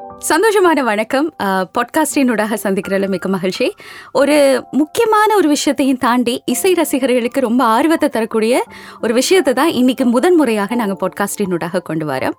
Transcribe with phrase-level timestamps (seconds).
[0.00, 1.34] சந்தோஷமான வணக்கம்.
[1.74, 3.66] பாட்காஸ்டினூடாக சந்திக்கிறதுல மிக்க மகிழ்ச்சி.
[4.12, 4.36] ஒரு
[4.70, 8.62] முக்கியமான ஒரு விஷயத்தையும் தாண்டி இசை ரசிகர்களுக்கு ரொம்ப ஆர்வத்தை தரக்கூடிய
[9.00, 12.36] ஒரு விஷயத்தை தான் இன்னைக்கு முதன்முறையாக நாங்கள் பாட்காஸ்டினூடாக கொண்டு வரோம்.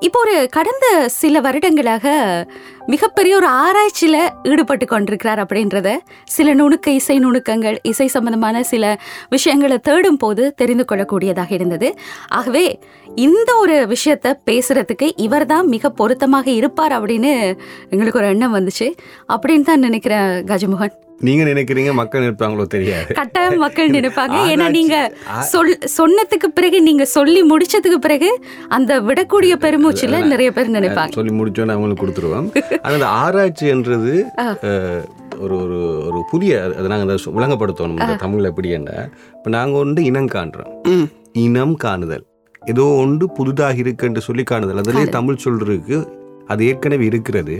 [0.00, 2.06] இப்போ ஒரு கடந்த சில வருடங்களாக
[2.86, 5.88] மிகப்பெரிய ஒரு ஆராய்ச்சியில் ஈடுபட்டு கொண்டிருக்கிறார் அப்படின்றத
[6.24, 8.96] சில நுணுக்க இசை நுணுக்கங்கள் இசை சம்பந்தமான சில
[9.28, 11.90] விஷயங்களை தேடும் போது தெரிந்து கொள்ளக்கூடியதாக இருந்தது.
[12.28, 12.78] ஆகவே
[13.16, 17.56] இந்த ஒரு விஷயத்தை பேசுறதுக்கு இவர்தான் மிக பொருத்தமாக இருப்பார் அப்படின்னு
[17.90, 18.88] எங்களுக்கு ஒரு எண்ணம் வந்துச்சு.
[19.28, 20.96] அப்படின்னு தான் நினைக்கிறேன் கஜமோகன்.
[21.20, 23.14] நீங்க நினைக்கிறீங்க மக்கள் நினைப்பாங்களோ தெரியாது.
[23.14, 24.34] கட்டாயம் மக்கள் நினைப்பாங்க.
[24.50, 30.70] ஏன்னா ஆராய்ச்சி- நீங்க சொல் சொன்னதுக்கு பிறகு நீங்க சொல்லி முடிச்சதுக்கு பிறகு அந்த விடக்கூடிய பெருமூச்சுல நிறைய பேர்
[30.70, 31.12] நினைப்பாங்க.
[31.12, 32.78] சொல்லி முடிச்சோன்னு அவங்களுக்கு கொடுத்துருவோம்.
[32.82, 35.04] ஆனா அந்த ஆராய்ச்சின்றது அஹ்,
[35.38, 38.00] ஒரு ஒரு ஒரு புதிய அதை நாங்கள் விளங்கப்படுத்தணும்.
[38.00, 39.08] இந்த தமிழ்ல எப்படி என்ன?
[39.36, 41.06] இப்போ நாங்கள் ஒன்று இனம் காண்றோம்.
[41.32, 42.24] இனம் காணுதல்.
[42.66, 44.76] ஏதோ ஒன்று புதுதாக இருக்குன்னு சொல்லி காணுதல்.
[44.76, 46.17] அதுலேயே தமிழ் சொல் இருக்கு
[46.52, 47.56] அது ஏற்கனவே இருக்கிறது.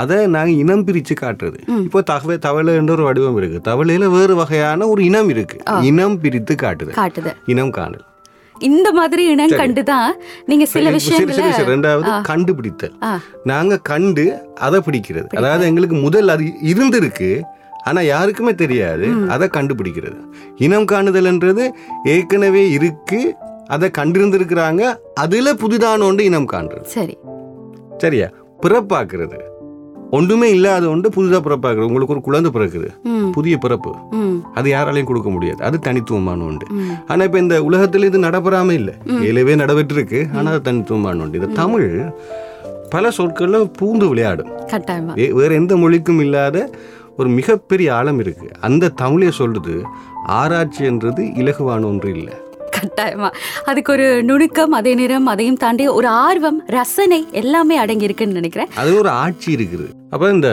[0.00, 1.58] அதை நாங்கள் இனம் பிரித்து காட்டுறது.
[1.86, 3.58] இப்போ தகவ தவளை என்ற ஒரு வடிவம் இருக்கு.
[3.70, 5.58] தவளையில வேறு வகையான ஒரு இனம் இருக்கு.
[5.90, 8.04] இனம் பிரித்து காட்டுது இனம் காணல்.
[8.56, 10.14] இந்த மாதிரி இனம் கண்டுதான்
[10.50, 11.50] நீங்க சில விஷயங்களை.
[11.72, 12.96] ரெண்டாவது கண்டுபிடித்தல்.
[13.50, 14.24] நாங்க கண்டு
[14.66, 15.28] அதை பிடிக்கிறது.
[15.40, 17.30] அதாவது எங்களுக்கு முதல் அது இருந்திருக்கு
[17.88, 19.06] ஆனா யாருக்குமே தெரியாது.
[19.34, 20.18] அதை கண்டுபிடிக்கிறது.
[20.66, 21.66] இனம் காணுதல்ன்றது
[22.14, 23.20] ஏற்கனவே இருக்கு
[23.76, 24.82] அதை கண்டிருந்திருக்கிறாங்க.
[25.24, 26.86] அதுல புதிதான ஒன்று இனம் காண்றது.
[26.98, 27.16] சரி.
[27.98, 28.28] சரியா?
[28.62, 29.40] பிறப்பாக்குறது.
[30.10, 31.86] ஒன்றுமே இல்லாத ஒன்று புதுதா பிறப்பாக்குறது.
[31.86, 32.88] உங்களுக்கு ஒரு குழந்தை பிறக்குது.
[33.30, 33.94] புதிய பிறப்பு.
[34.54, 35.64] அது யாராலையும் கொடுக்க முடியாது.
[35.64, 36.66] அது தனித்துவமான ஒன்று.
[36.70, 36.90] ம்.
[37.06, 38.92] ஆனா இப்ப இந்த உலகத்துல இது நடைபெறாம இல்ல.
[39.20, 41.38] ஏலவே நடைபெற்றிருக்கு ஆனா அது தனித்துவமான ஒன்று.
[41.38, 42.12] இது தமிழ்
[42.90, 44.48] பல சொற்கள்ல பூந்து விளையாடும்.
[45.14, 46.70] வேற எந்த மொழிக்கும் இல்லாத
[47.16, 48.48] ஒரு மிகப்பெரிய ஆழம் இருக்கு.
[48.60, 49.82] அந்த தமிழே சொல்றது
[50.28, 52.32] ஆராய்ச்சின்றது இலகுவான ஒன்று இல்லை.
[52.78, 53.30] கட்டாயமா.
[53.70, 58.72] அதுக்கு ஒரு நுணுக்கம் அதே நேரம் அதையும் தாண்டி ஒரு ஆர்வம் ரசனை எல்லாமே அடங்கி இருக்குன்னு நினைக்கிறேன்.
[58.82, 59.88] அது ஒரு ஆட்சி இருக்குது.
[60.14, 60.50] அப்ப இந்த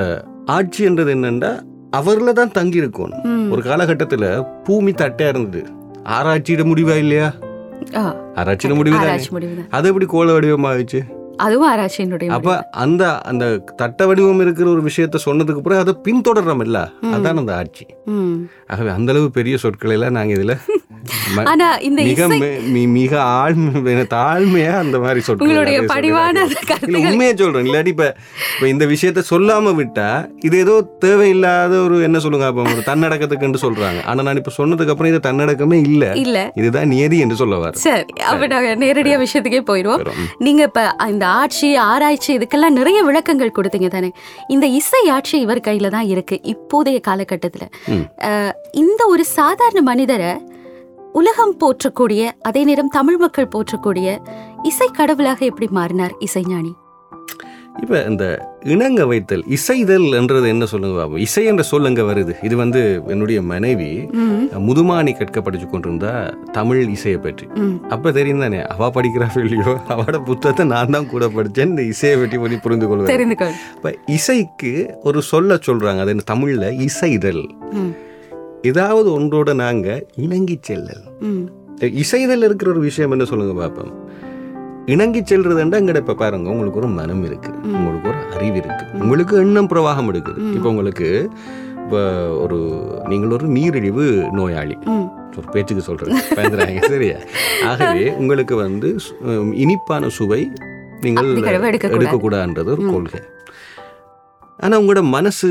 [0.58, 1.52] ஆட்சின்றது என்னன்னா
[2.00, 3.26] அவர்ல தான் தங்கி இருக்கணும்.
[3.54, 4.26] ஒரு காலகட்டத்துல
[4.68, 5.62] பூமி தட்டையா இருந்தது.
[6.18, 7.28] ஆராய்ச்சியிட முடிவா இல்லையா?
[8.40, 11.00] ஆராய்ச்சியிட முடிவு அது எப்படி கோல வடிவமாகிச்சு
[11.46, 12.52] அதுவும் ஆராய்ச்சியினுடைய அப்ப
[12.84, 13.46] அந்த அந்த
[13.80, 16.78] தட்ட வடிவம் இருக்கிற ஒரு விஷயத்த சொன்னதுக்கு பிறகு அதை பின்தொடர்றோம் இல்ல?
[17.16, 17.86] அதான் அந்த ஆட்சி.
[18.72, 20.56] ஆகவே அந்த அளவு பெரிய சொற்களை எல்லாம் நாங்க இதுல
[21.46, 22.28] ஆனா இந்த மிக
[22.96, 23.82] மிக ஆழ்மை
[24.14, 25.78] தாழ்மையா அந்த மாதிரி சொற்கள் உங்களுடைய.
[26.88, 27.66] இல்ல உண்மையை சொல்றேன்.
[27.68, 28.06] இல்லாட்டி இப்ப
[28.50, 30.08] இப்ப இந்த விஷயத்த சொல்லாம விட்டா
[30.48, 34.00] இது ஏதோ தேவையில்லாத ஒரு என்ன சொல்லுங்க அப்ப ஒரு தன்னடக்கத்துக்குன்னு சொல்றாங்க.
[34.06, 36.04] ஆனா நான் இப்ப சொன்னதுக்கு அப்புறம் இது தன்னடக்கமே இல்ல.
[36.24, 36.38] இல்ல.
[36.56, 40.04] இதுதான் நியதி என்று சொல்ல வர சரி அப்ப நாங்க நேரடியா விஷயத்துக்கே போயிடுவோம்
[40.40, 44.12] நீங்க இப்ப இந்த ஆட்சி ஆராய்ச்சி இதுக்கெல்லாம் நிறைய விளக்கங்கள் கொடுத்தீங்க தானே.
[44.50, 47.64] இந்த இசை ஆட்சி இவர் கையில தான் இருக்கு இப்போதைய காலகட்டத்துல.
[48.76, 50.32] இந்த ஒரு சாதாரண மனிதரை
[51.20, 54.08] உலகம் போற்றக்கூடிய அதே நேரம் தமிழ் மக்கள் போற்றக்கூடிய
[54.70, 56.72] இசை கடவுளாக எப்படி மாறினார் இசைஞானி?
[57.84, 58.26] இப்ப இந்த
[58.74, 61.16] இணங்க வைத்தல் இசைதல் என்றது என்ன சொல்லுங்க பாபு?
[61.26, 62.34] இசை என்ற சொல் அங்க வருது.
[62.48, 62.82] இது வந்து
[63.14, 63.90] என்னுடைய மனைவி
[64.68, 66.14] முதுமானி கற்க படிச்சு கொண்டிருந்தா
[66.58, 67.48] தமிழ் இசையை பற்றி.
[67.96, 69.74] அப்ப தெரியும் தானே அவ படிக்கிறா இல்லையோ?
[69.96, 71.72] அவட புத்தகத்தை நான் தான் கூட படிச்சேன்.
[71.74, 73.46] இந்த இசையை பற்றி பற்றி புரிந்து கொள்வேன்
[73.78, 74.74] இப்ப இசைக்கு
[75.10, 76.02] ஒரு சொல்ல சொல்றாங்க.
[76.06, 77.46] அது தமிழ்ல இசைதல்.
[78.70, 79.88] ஏதாவது ஒன்றோட நாங்க
[80.26, 81.06] இணங்கி செல்லல்.
[82.04, 83.94] இசைதல் இருக்கிற ஒரு விஷயம் என்ன சொல்லுங்க பாப்போம்.
[84.94, 89.70] இணங்கி செல்றதுண்டா இங்கட இப்ப பாருங்க உங்களுக்கு ஒரு மனம் இருக்கு உங்களுக்கு ஒரு அறிவு இருக்கு உங்களுக்கு எண்ணம்
[89.72, 91.10] பிரவாகம் இருக்குது இப்போ உங்களுக்கு
[91.84, 92.02] இப்போ
[92.44, 92.58] ஒரு
[93.10, 94.06] நீங்கள் ஒரு நீரிழிவு
[94.38, 94.76] நோயாளி.
[95.40, 95.84] ஒரு பேச்சுக்கு
[96.38, 97.18] பயந்துறாங்க சரியா?
[97.70, 98.90] ஆகவே உங்களுக்கு வந்து
[99.64, 100.42] இனிப்பான சுவை
[101.06, 101.32] நீங்கள்.
[101.98, 103.22] எடுக்கக்கூடாதுன்றது ஒரு கொள்கை.
[104.64, 105.50] ஆனா உங்களோட மனசு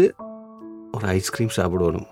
[0.97, 2.09] ஒரு ஐஸ்கிரீம் சாப்பிடணும்.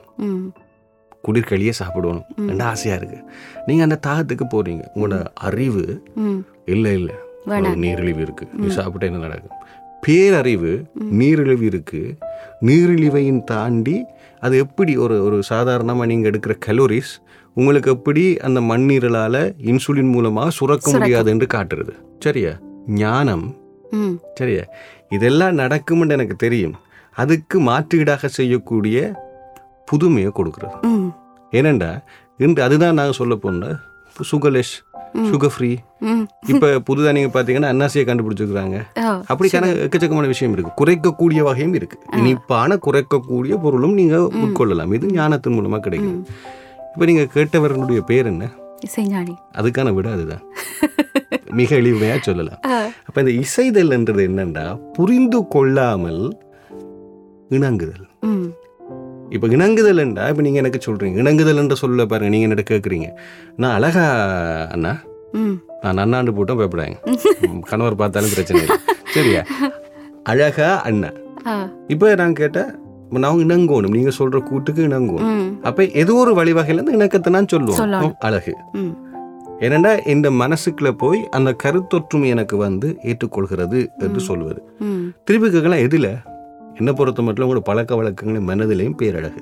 [1.23, 2.25] குளிர்களியே சாப்பிடணும்.
[2.47, 3.19] ரெண்டு ஆசையா இருக்கு.
[3.67, 4.85] நீங்க அந்த தாகத்துக்கு போறீங்க.
[4.95, 6.03] உங்களோட அறிவு.
[6.65, 7.13] இல்ல இல்ல.
[7.75, 8.49] நீரிழிவு இருக்கு.
[8.53, 9.57] நீ சாப்பிட்டா என்ன நடக்கும்?
[10.07, 12.15] பேரறிவு நீரிழிவு இருக்கு.
[12.61, 14.05] நீரிழிவையும் தாண்டி
[14.41, 17.23] அது எப்படி ஒரு ஒரு சாதாரணமாக நீங்கள் எடுக்கிற கலோரிஸ்
[17.55, 21.91] உங்களுக்கு எப்படி அந்த மண்ணீரலால் இன்சுலின் மூலமாக சுரக்க முடியாது என்று காட்டுறது.
[22.19, 22.51] சரியா?
[22.87, 23.57] ஞானம்.
[24.35, 24.63] சரியா?
[25.09, 26.75] இதெல்லாம் நடக்கும்னு எனக்கு தெரியும்.
[27.15, 29.13] அதுக்கு மாற்றீடாக செய்யக்கூடிய
[29.87, 31.13] புதுமையை கொடுக்குறது.
[31.53, 32.03] ஏனண்டா
[32.37, 33.67] இன்று அதுதான் நாங்கள் சொல்ல போன
[34.33, 34.73] சுகர்லெஸ்
[35.15, 35.77] சுகர் ஃப்ரீ.
[36.47, 38.99] இப்போ புதுதாக நீங்கள் பார்த்தீங்கன்னா அன்னாசியை கண்டுபிடிச்சிருக்கிறாங்க.
[38.99, 40.85] ஆ, அப்படிக்கான எக்கச்சக்கமான விஷயம் இருக்கு.
[40.85, 41.99] குறைக்கக்கூடிய வகையும் இருக்கு.
[42.17, 44.95] இனிப்பான குறைக்கக்கூடிய பொருளும் நீங்க உட்கொள்ளலாம்.
[44.95, 46.27] இது ஞானத்தின் மூலமா கிடைக்கும்
[46.93, 48.49] இப்போ நீங்க கேட்டவர்களுடைய பேர் என்ன?
[48.87, 49.35] இசைஞானி.
[49.55, 50.43] அதுக்கான விட அதுதான்.
[51.51, 52.59] மிக எளிமையா சொல்லலாம்.
[53.07, 56.39] அப்ப இந்த இசைதல் என்றது என்னன்னா புரிந்து கொள்ளாமல்
[57.51, 58.09] இணங்குதல்.
[59.33, 61.17] இப்போ இணங்குதல் என்றா இப்போ நீங்க எனக்கு சொல்றீங்க.
[61.19, 63.09] இணங்குதல் என்ற சொல்ல பாருங்க நீங்க என்ன கேட்குறீங்க
[63.57, 64.05] நான் அழகா
[64.71, 64.93] அண்ணா
[65.83, 66.97] நான் நன்னாண்டு போட்டும் பயப்படாங்க
[67.63, 68.77] கணவர் பார்த்தாலும் பிரச்சனை இல்லை.
[69.11, 69.43] சரியா?
[70.23, 71.55] அழகா அண்ணன் ஆ.
[71.89, 72.71] இப்போ நான் கேட்டேன்
[73.15, 73.95] நான் இணங்கணும்.
[73.97, 75.41] நீங்க சொல்ற கூட்டுக்கு இணங்கணும்.
[75.63, 78.15] அப்ப ஏதோ ஒரு வழிவகையில இருந்து இணக்கத்தை நான் சொல்லுவோம்.
[78.19, 78.53] அழகு.
[79.61, 84.61] ஏனெண்டா இந்த மனசுக்குள்ள போய் அந்த கருத்தொற்றுமை எனக்கு வந்து ஏற்றுக்கொள்கிறது என்று சொல்வது.
[85.25, 86.09] திருப்பி கேட்கலாம் எதுல?
[86.77, 89.41] என்ன பொறுத்த மட்டும் உங்களோட பழக்க வழக்கங்கள் மனதிலையும் பேரழகு.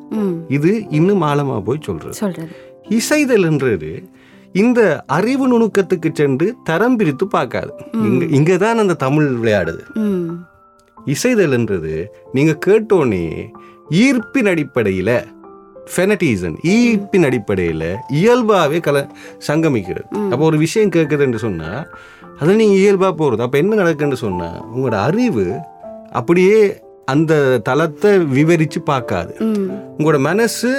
[0.49, 2.15] இது இன்னும் ஆழமா போய் சொல்றது.
[2.15, 2.49] சொல்றது.
[2.89, 4.05] இசைதல்ன்றது
[4.53, 7.73] இந்த அறிவு நுணுக்கத்துக்கு சென்று தரம் பிரித்து பார்க்காது.
[7.93, 9.83] இங்க இங்க தான் அந்த தமிழ் விளையாடுது.
[9.95, 10.47] ம்.
[11.07, 13.49] இசைதல்ன்றது நீங்க கேட்டோன்னே
[13.91, 15.25] ஈர்ப்பின் அடிப்படையில
[15.97, 19.09] ஃபெனட்டிசன் ஈர்ப்பின் அடிப்படையில இயல்பாவே கல
[19.47, 20.31] சங்கமிக்கிறது.
[20.31, 21.87] அப்போ ஒரு விஷயம் கேட்குதுன்னு சொன்னா
[22.39, 23.41] அதில் நீங்க இயல்பா போறது.
[23.41, 25.59] அப்ப என்ன நடக்குன்னு சொன்னா உங்களோட அறிவு
[26.13, 29.33] அப்படியே அந்த தளத்தை விவரிச்சு பார்க்காது.
[29.97, 30.71] உங்களோட மனசு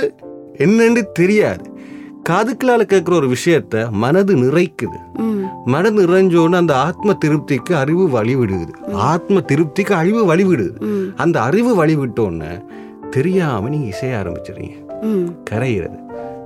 [0.57, 1.65] என்னன்னு தெரியாது
[2.29, 4.99] காதுக்களால் கேட்குற ஒரு விஷயத்த மனது நிறைக்குது.
[5.65, 8.73] மனது நிறைஞ்சோன்னு அந்த ஆத்ம திருப்திக்கு அறிவு வழிவிடுது
[9.05, 10.73] ஆத்ம திருப்திக்கு அறிவு வழிவிடுது.
[11.17, 12.51] அந்த அறிவு வழிவிட்டோன்னே
[13.09, 15.27] தெரியாம நீங்க இசைய ஆரம்பிச்சிடுறீங்க ம்.
[15.49, 15.97] கரையிறது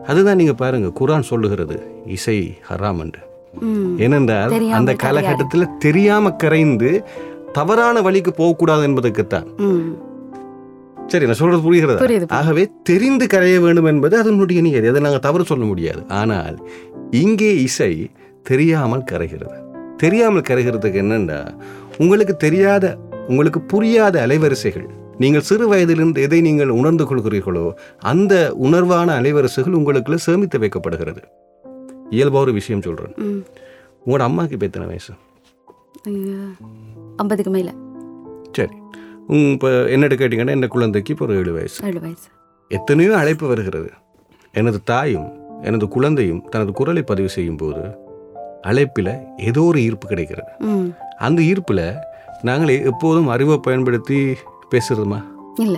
[0.08, 1.78] அதுதான் நீங்க பாருங்க குரான் சொல்லுகிறது
[2.16, 2.38] இசை
[2.70, 3.22] ஹராம் என்று.
[3.98, 6.90] ஏனென்றால் அந்த காலகட்டத்தில் தெரியாம கரைந்து
[7.56, 9.48] தவறான வழிக்கு போகக்கூடாது என்பதற்குத்தான்.
[11.08, 11.98] சரி நான் சொல்றது புரிகிறதா?
[12.38, 14.88] ஆகவே தெரிந்து கரைய வேண்டும் என்பது அதனுடைய நியதி.
[14.88, 16.02] அதை நாங்கள் தவறு சொல்ல முடியாது.
[16.14, 16.56] ஆனால்
[17.16, 17.92] இங்கே இசை
[18.44, 19.58] தெரியாமல் கரைகிறது.
[19.98, 21.40] தெரியாமல் கரைகிறதுக்கு என்னன்னா
[21.98, 22.86] உங்களுக்கு தெரியாத
[23.28, 24.88] உங்களுக்கு புரியாத அலைவரிசைகள்
[25.18, 27.66] நீங்கள் சிறு வயதிலிருந்து எதை நீங்கள் உணர்ந்து கொள்கிறீர்களோ
[28.06, 31.22] அந்த உணர்வான அலைவரிசைகள் உங்களுக்குள்ள சேமித்து வைக்கப்படுகிறது.
[32.12, 33.14] இயல்பா ஒரு விஷயம் சொல்றேன்.
[33.18, 33.40] ம்.
[34.06, 35.14] உங்களோட அம்மாக்கு இப்போ எத்தனை வயசு.
[37.16, 37.74] ஐம்பதுக்கு மேல.
[38.52, 38.76] சரி.
[39.28, 41.86] இப்போ என்னட்டு கேட்டிங்கன்னா என்ன குழந்தைக்கு இப்போ ஒரு ஏழு வயசு.
[41.86, 42.28] ஏழு வயசு.
[42.70, 43.92] எத்தனையோ அழைப்பு வருகிறது.
[44.54, 47.98] எனது தாயும் எனது குழந்தையும் தனது குரலை பதிவு செய்யும் போது
[48.62, 50.52] அழைப்பில் ஏதோ ஒரு ஈர்ப்பு கிடைக்கிறது.
[51.18, 51.96] அந்த ஈர்ப்பில்
[52.42, 54.36] நாங்கள் எப்போதும் அறிவை பயன்படுத்தி
[54.72, 55.24] பேசுறதுமா?
[55.56, 55.78] இல்ல.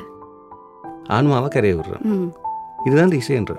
[1.08, 2.32] ஆன்மாவை கரைய விடுறோம்.
[2.86, 3.56] இதுதான் இந்த இசைன்ற.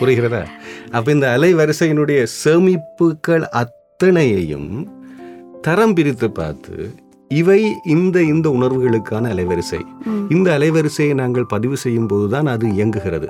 [0.00, 0.46] புரிகிறதா?
[0.90, 4.93] அப்போ இந்த அலைவரிசையினுடைய சேமிப்புகள் அத்தனையையும்
[5.66, 6.74] தரம் பிரித்து பார்த்து
[7.30, 7.60] இவை
[7.94, 9.80] இந்த இந்த உணர்வுகளுக்கான அலைவரிசை.
[10.34, 13.28] இந்த அலைவரிசையை நாங்கள் பதிவு செய்யும் போதுதான் அது இயங்குகிறது.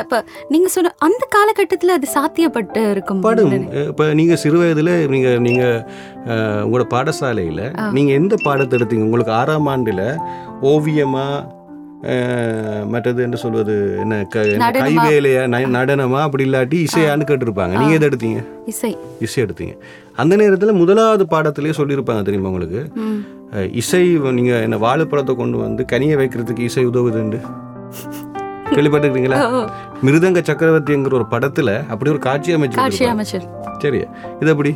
[0.00, 0.18] இப்போ
[0.52, 3.54] நீங்க சொன்ன அந்த காலகட்டத்துல அது சாத்தியப்பட்டு இருக்கும் படும்.
[3.90, 5.62] இப்போ நீங்க சிறு வயதுல நீங்க நீங்க
[6.66, 7.62] உங்களோட பாடசாலையில
[7.96, 9.06] நீங்க எந்த பாடத்தை எடுத்தீங்க?
[9.08, 10.02] உங்களுக்கு ஆறாம் ஆண்டுல
[10.72, 11.26] ஓவியமா
[12.92, 14.16] மற்றது என்ன சொல்வது என்ன?
[14.34, 15.42] கைவேலையா
[15.76, 16.18] நடனமா?
[16.26, 17.74] அப்படி இல்லாட்டி இசையான்னு கேட்டிருப்பாங்க.
[17.80, 18.40] நீங்க எதை எடுத்தீங்க?
[18.72, 18.90] இசை.
[19.26, 19.74] இசை எடுத்தீங்க.
[20.22, 22.82] அந்த நேரத்துல முதலாவது பாடத்திலேயே சொல்லியிருப்பாங்க தெரியுமா உங்களுக்கு?
[23.82, 24.02] இசை
[24.38, 27.40] நீங்க என்ன வாழைப்பழத்தை கொண்டு வந்து கனியை வைக்கிறதுக்கு இசை உதவுதுண்டு
[28.76, 29.38] கேள்விப்பட்டிருக்கீங்களா?
[30.06, 33.16] மிருதங்க சக்கரவர்த்திங்கிற ஒரு படத்துல அப்படி ஒரு காட்சி அமைச்சு காட்சி கொடுத்திருப்பாங்க.
[33.16, 33.46] அமைச்சர்
[33.84, 34.00] சரி
[34.40, 34.72] இது எப்படி?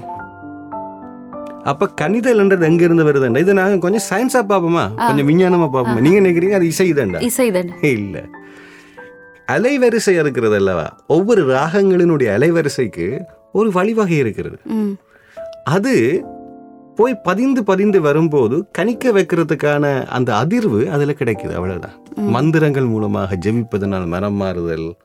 [1.65, 3.39] அப்ப கணிதல்ன்றது எங்க இருந்து வருதுண்டா?
[3.39, 4.85] இதை நாங்க கொஞ்சம் சயின்ஸா பார்ப்போமா?
[4.97, 6.01] கொஞ்சம் விஞ்ஞானமா பார்ப்போமா?
[6.01, 8.25] நீங்க நினைக்கிறீங்க அது இசை தான்டா இசை தானே இல்ல.
[9.49, 10.97] அலைவரிசை இருக்கிறது அல்லவா?
[11.07, 13.21] ஒவ்வொரு ராகங்களினுடைய அலைவரிசைக்கு
[13.53, 14.59] ஒரு வழிவகை இருக்கிறது.
[15.65, 16.25] அது
[16.97, 21.97] போய் பதிந்து பதிந்து வரும்போது கணிக்க வைக்கிறதுக்கான அந்த அதிர்வு அதுல கிடைக்குது அவ்வளவுதான்.
[22.17, 24.97] மந்திரங்கள் மூலமாக ஜெபிப்பதனால் மனம் மாறுதல்.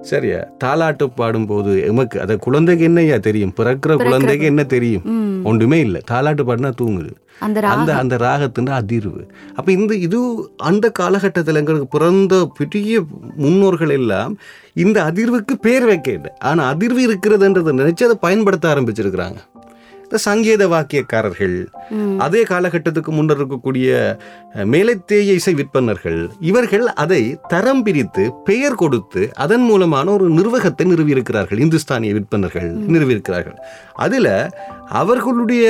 [0.00, 0.38] சரியா?
[0.64, 3.52] தாலாட்டு பாடும்போது எமக்கு அத குழந்தைக்கு என்னய்யா தெரியும்?
[3.56, 5.44] பிறக்கிற குழந்தைக்கு என்ன தெரியும்.
[5.44, 6.00] ஒன்றுமே இல்லை.
[6.10, 7.10] தாலாட்டு பாடினா தூங்குது.
[7.38, 7.96] அந்த அந்த ராகம்.
[7.96, 9.28] அந்த ராகத்தின் அதிர்வு.
[9.54, 13.04] அப்ப இந்த இது அந்த காலகட்டத்தில் எங்களுக்கு பிறந்த பெரிய
[13.36, 14.38] முன்னோர்கள் எல்லாம்
[14.74, 19.36] இந்த அதிர்வுக்கு பேர் வைக்கல ஆனா அதிர்வு இருக்கிறதுன்றதை நினைச்சு அதை பயன்படுத்த ஆரம்பிச்சிருக்கிறாங்க.
[20.12, 21.54] இந்த சங்கீத வாக்கியக்காரர்கள்.
[22.24, 23.86] அதே காலகட்டத்துக்கு முன்னர் இருக்கக்கூடிய
[24.72, 27.20] மேலைத்தேய இசை விற்பனர்கள் இவர்கள் அதை
[27.52, 31.62] தரம் பிரித்து பெயர் கொடுத்து அதன் மூலமான ஒரு நிர்வாகத்தை நிறுவியிருக்கிறார்கள்.
[31.66, 33.56] இந்துஸ்தானிய விற்பனர்கள் நிறுவியிருக்கிறார்கள்.
[34.06, 34.28] அதுல
[35.02, 35.64] அவர்களுடைய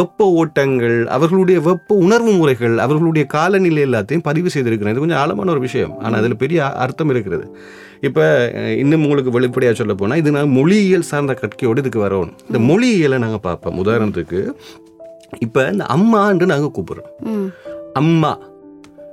[0.00, 5.64] வெப்ப ஓட்டங்கள் அவர்களுடைய வெப்ப உணர்வு முறைகள் அவர்களுடைய காலநிலை எல்லாத்தையும் பதிவு செய்திருக்கிறாங்க இது கொஞ்சம் ஆழமான ஒரு
[5.68, 5.96] விஷயம்.
[6.04, 7.46] ஆனால் அதில் பெரிய அர்த்தம் இருக்கிறது.
[8.06, 8.24] இப்போ
[8.80, 13.42] இன்னும் உங்களுக்கு வெளிப்படையாக சொல்ல போனால் இது நான் மொழியியல் சார்ந்த கற்கையோடு இதுக்கு வரணும் இந்த மொழியியலை நாங்கள்
[13.46, 13.76] பார்ப்போம்.
[13.84, 14.40] உதாரணத்துக்கு
[15.38, 17.12] இப்போ இந்த அம்மான்னு நாங்கள் கூப்பிடுறோம்.
[18.00, 18.32] அம்மா.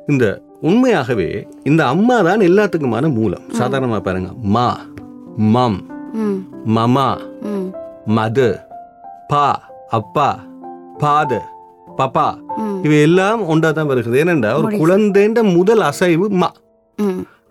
[0.08, 0.26] இந்த
[0.62, 1.28] உண்மையாகவே
[1.64, 3.46] இந்த அம்மா தான் எல்லாத்துக்குமான மூலம்.
[3.60, 4.32] சாதாரணமாக பாருங்க.
[4.56, 4.68] மா
[5.54, 5.80] மம்.
[6.76, 7.08] மமா.
[8.18, 8.50] மது
[9.28, 9.48] பா
[9.90, 10.30] அப்பா
[10.98, 11.32] பாத
[11.98, 12.26] பப்பா.
[12.84, 14.20] இவை எல்லாம் ஒன்றா தான் வருகிறது.
[14.24, 16.50] ஏனென்றா ஒரு குழந்தைன்ற முதல் அசைவு மா.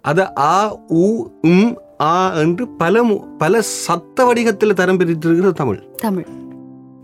[0.05, 0.55] அத ஆ
[1.03, 1.07] உ
[1.51, 1.73] உம்
[2.03, 2.13] ஆ
[2.43, 3.03] என்று பல
[3.39, 3.55] பல
[3.87, 5.81] சத்த வடிகத்தில் தரம் பிரித்திருக்கிறது தமிழ்.
[5.99, 6.27] தமிழ்.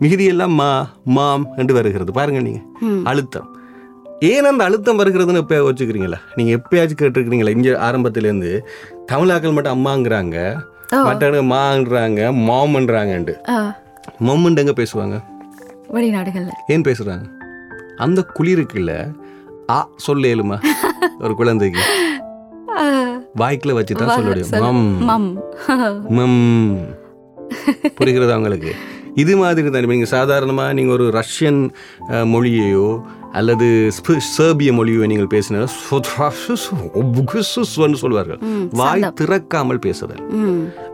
[0.01, 0.71] மிகுதியெல்லாம் மா
[1.05, 2.13] மாம் என்று வருகிறது.
[2.13, 2.61] பாருங்க நீங்க.
[3.05, 3.49] அழுத்தம்.
[4.21, 7.49] ஏன் அந்த அழுத்தம் வருகிறதுன்னு எப்போ வச்சுக்கிறீங்களா நீங்க எப்பயாச்சும் கேட்டிருக்கிறீங்களா?
[7.49, 8.51] இங்க ஆரம்பத்திலேருந்து
[9.13, 10.37] தமிழாக்கள் மட்டும் அம்மாங்கிறாங்க.
[11.51, 13.35] மான்றாங்க மாமன்றாங்கன்ட்டு.
[13.49, 13.57] ஆ.
[14.25, 15.17] மொம்மன்ட்டு எங்க பேசுவாங்க?
[15.93, 16.53] வெளிநாடுகள்ல.
[16.67, 17.25] ஏன் பேசுறாங்க?
[17.97, 18.91] அந்த குளிருக்குள்ள
[19.71, 20.57] ஆ சொல்ல இயலுமா
[21.19, 21.83] ஒரு குழந்தைக்கு.
[23.39, 25.07] வாய்க்குல வச்சு தான் சொல்ல முடியும்.
[25.07, 25.31] மம்.
[26.09, 26.77] மம்.
[27.99, 28.73] புரிகிறதா உங்களுக்கு?
[29.23, 29.87] இது மாதிரி தான்.
[29.93, 31.61] நீங்கள் சாதாரணமாக நீங்கள் ஒரு ரஷ்யன்
[32.33, 32.89] மொழியையோ
[33.39, 33.67] அல்லது
[34.35, 35.63] சேர்பிய மொழியோ நீங்கள் பேசினா
[38.03, 38.39] சொல்வார்கள்.
[38.81, 40.23] வாய் திறக்காமல் பேசுதல்.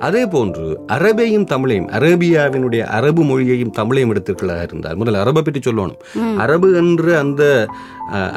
[0.07, 0.65] அதே போன்று
[0.97, 6.01] அரபையும் தமிழையும் அரேபியாவினுடைய அரபு மொழியையும் தமிழையும் எடுத்துக்கொள்ளாக இருந்தால் முதல்ல அரபை பற்றி சொல்லணும்.
[6.45, 7.43] அரபு என்ற அந்த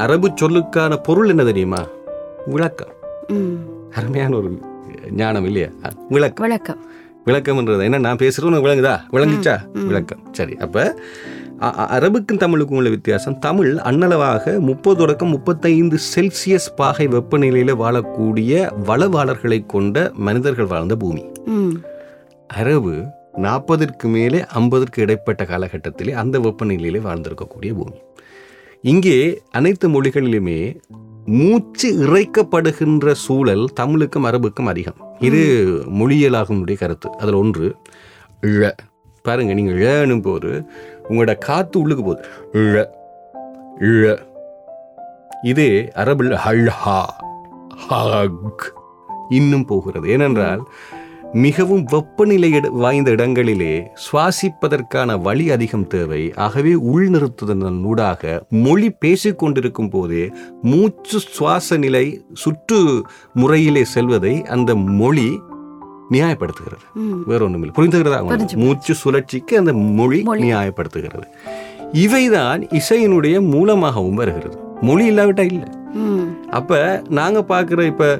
[0.05, 1.81] அரபு சொல்லுக்கான பொருள் என்ன தெரியுமா?
[2.55, 2.93] விளக்கம்.
[3.99, 4.49] அருமையான ஒரு
[5.21, 5.69] ஞானம் இல்லையா?
[6.15, 6.43] விளக்கம்.
[6.47, 6.81] வழக்கம்
[7.25, 7.83] விளக்கம்ன்றது.
[7.83, 8.95] என்ன நான் பேசுறது உனக்கு விளங்குதா?
[9.15, 9.55] விளங்குச்சா?
[9.89, 10.21] விளக்கம்.
[10.31, 10.85] சரி அப்ப
[11.95, 20.11] அரபுக்கும் தமிழுக்கும் உள்ள வித்தியாசம் தமிழ் அன்னளவாக முப்பது தொடக்கம் முப்பத்தைந்து செல்சியஸ் பாகை வெப்பநிலையில வாழக்கூடிய வளவாளர்களை கொண்ட
[20.27, 21.23] மனிதர்கள் வாழ்ந்த பூமி.
[22.47, 22.95] அரபு
[23.45, 27.97] நாற்பதற்கு மேலே ஐம்பதற்கு இடைப்பட்ட காலகட்டத்திலே அந்த வெப்பநிலையிலே வாழ்ந்திருக்கக்கூடிய பூமி.
[28.91, 29.17] இங்கே
[29.51, 30.59] அனைத்து மொழிகளிலுமே
[31.25, 34.93] மூச்சு இறைக்கப்படுகின்ற சூழல் தமிழுக்கும் அரபுக்கும் அதிகம்.
[35.19, 37.17] இது மொழியலாகனுடைய கருத்து.
[37.17, 37.75] அதில் ஒன்று
[38.41, 38.75] ழ.
[39.23, 40.65] பாருங்க நீங்கள் ழனும் போது
[41.09, 42.27] உங்களோட காத்து உள்ளுக்கு போகுது.
[42.51, 42.91] ழ.
[43.79, 44.19] ழ.
[45.41, 47.01] இதே அரபில் ஹல்ஹா
[47.87, 48.73] ஹக்.
[49.29, 50.09] இன்னும் போகிறது.
[50.09, 50.67] ஏனென்றால்
[51.35, 56.33] மிகவும் வெப்பநிலை வாய்ந்த இடங்களிலே சுவாசிப்பதற்கான வழி அதிகம் தேவை.
[56.35, 65.41] ஆகவே உள்நிறுத்துதன் ஊடாக மொழி பேசிக் கொண்டிருக்கும் போதே மூச்சு சுவாச நிலை சுற்று முறையிலே செல்வதை அந்த மொழி
[66.11, 66.85] நியாயப்படுத்துகிறது.
[67.25, 70.23] வேற ஒண்ணுமில்லை புரிந்துகிறதா மூச்சு சுழற்சிக்கு அந்த மொழி.
[70.23, 71.27] நியாயப்படுத்துகிறது.
[71.91, 74.57] இவைதான் இசையினுடைய மூலமாகவும் வருகிறது.
[74.81, 75.69] மொழி இல்லாவிட்டா இல்லை.
[76.49, 78.19] அப்ப நாங்க பார்க்குற இப்ப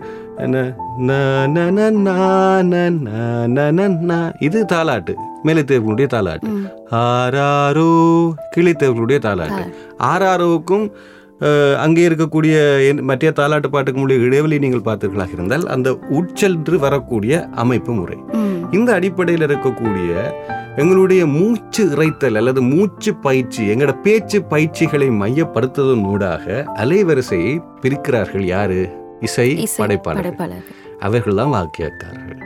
[4.40, 5.14] இது தாலாட்டு.
[5.44, 6.50] மேலத்தேவர்களுடைய தாலாட்டு.
[6.92, 9.64] ஆராரோ கிளித்தேவர்களுடைய தாலாட்டு.
[9.98, 10.92] ஆராரோவுக்கும்
[11.78, 12.56] அங்கே இருக்கக்கூடிய
[13.02, 18.18] மற்ற தாலாட்டு பாட்டுக்கு முடிய இடைவெளி நீங்கள் பார்த்தீர்களாக இருந்தால் அந்த உட்சென்று வரக்கூடிய அமைப்பு முறை.
[18.72, 20.12] இந்த அடிப்படையில் இருக்கக்கூடிய
[20.76, 29.04] எங்களுடைய மூச்சு இறைத்தல் அல்லது மூச்சு பயிற்சி எங்களோட பேச்சு பயிற்சிகளை மையப்படுத்துவதன் ஊடாக அலைவரிசையை பிரிக்கிறார்கள் யாரு?
[29.20, 30.36] இசை படைப்பாளர்கள்.
[31.00, 32.44] அவர்கள் தான் வாக்கியக்காரர்கள்.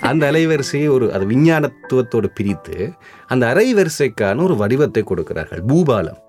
[0.00, 2.92] அந்த அலைவரிசையை ஒரு அது விஞ்ஞானத்துவத்தோடு பிரித்து
[3.26, 5.62] அந்த அலைவரிசைக்கான ஒரு வடிவத்தை கொடுக்கிறார்கள்.
[5.66, 6.24] பூபாலம்.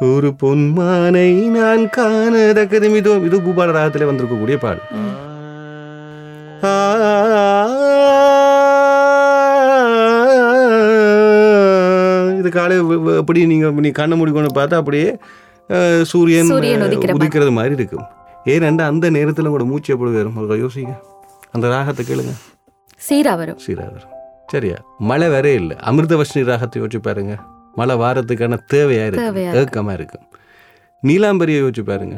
[0.00, 4.80] ஒரு பொன்மானை நான் காணதக்கது இதோ இது பூபால ராகத்திலே வந்திருக்கக்கூடிய பாடல்.
[12.38, 15.16] இது காலை வ- வ- அப்படி நீங்க நீ கண்ணை மூடிக்கொண்டு பார்த்தா அப்படியே
[16.02, 16.50] சூரியன்.
[16.50, 18.04] உதிக்கிறது மாதிரி இருக்கும்.
[18.44, 20.68] ஏனெண்டா அந்த நேரத்தில் கூட மூச்சு எப்படி வரும்?
[20.68, 20.94] யோசிங்க.
[21.50, 22.34] அந்த ராகத்தை கேளுங்க.
[23.08, 23.58] சீரா வரும்.
[23.66, 24.14] சீரா வரும்.
[24.46, 24.76] சரியா?
[24.98, 25.76] மழை வரே இல்லை.
[25.80, 27.36] அமிர்தவஷ்ணி ராகத்தை யோசிச்சு பாருங்க.
[27.74, 30.24] மழை வாரத்துக்கான தேவையா இருக்கு ஏக்கமா இருக்கும்.
[31.06, 32.16] நீலாம்பரியை யோசிச்சு பாருங்க.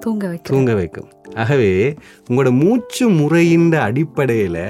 [0.00, 0.52] தூங்க வைக்க.
[0.52, 1.08] தூங்க வைக்கும்.
[1.34, 1.94] ஆகவே
[2.30, 4.64] உங்களோட மூச்சு முறையின் அடிப்படையில்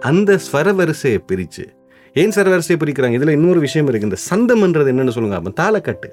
[0.00, 1.74] அந்த ஸ்வரவரிசையை பிரித்து
[2.14, 3.12] ஏன் ஸ்வரவரிசையை பிரிக்கிறாங்க?
[3.12, 4.08] இதில் இன்னொரு விஷயம் இருக்கு.
[4.08, 5.36] இந்த சந்தம்ன்றது என்னன்னு சொல்லுங்க.
[5.36, 6.08] அப்போ தாளக்கட்டு.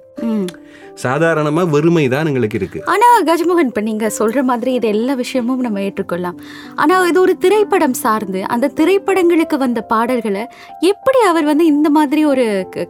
[1.03, 2.79] சாதாரணமாக வறுமை தான் எங்களுக்கு இருக்கு.
[2.93, 6.37] ஆனா கஜமோகன் இப்ப நீங்க சொல்ற மாதிரி இது எல்லா விஷயமும் நம்ம ஏற்றுக்கொள்ளலாம்.
[6.81, 10.43] ஆனா இது ஒரு திரைப்படம் சார்ந்து அந்த திரைப்படங்களுக்கு வந்த பாடல்களை
[10.91, 12.45] எப்படி அவர் வந்து இந்த மாதிரி ஒரு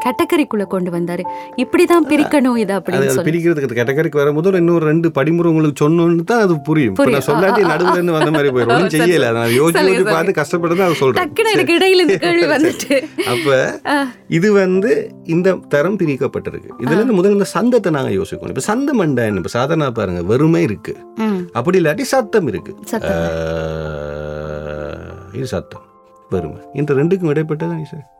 [0.06, 1.24] கேட்டகரிக்குள்ள கொண்டு வந்தாரு?
[1.64, 6.96] இப்படிதான் பிரிக்கணும் இது அப்படின்னு பிரிக்கிறதுக்கு கேட்டகரிக்கு வரும்போது இன்னொரு ரெண்டு படிமுறை உங்களுக்கு சொன்னோன்னு தான் அது புரியும்.
[7.16, 7.62] நான் சொல்லாட்டி.
[7.74, 9.28] நடுவுல இருந்து வந்த மாதிரி போயிடும் ஒன்றும் செய்யல.
[9.38, 10.06] நான் யோசிச்சு.
[10.10, 11.20] பார்த்து கஷ்டப்பட்டு தான் அதை சொல்றேன்.
[11.22, 12.96] டக்குன்னு எனக்கு இடையில இந்த கேள்வி வந்துட்டு.
[13.34, 13.52] அப்ப
[14.38, 14.92] இது வந்து
[15.36, 18.48] இந்த தரம் பிரிக்கப்பட்டிருக்கு இதுல இருந்து முதல்ல இந்த சந்தத்தை நாங்க யோசிக்கணும்.
[18.48, 19.28] இப்ப சந்தம் என்ன?
[19.28, 20.98] இப்ப சாதாரண பாருங்க வெறுமை இருக்கு.
[21.52, 22.76] அப்படி இல்லாட்டி சத்தம் இருக்கு.
[25.34, 25.82] இது சத்தம்
[26.30, 26.62] வெறுமை.
[26.74, 28.16] இந்த ரெண்டுக்கும் இடைப்பட்டதான் சார்.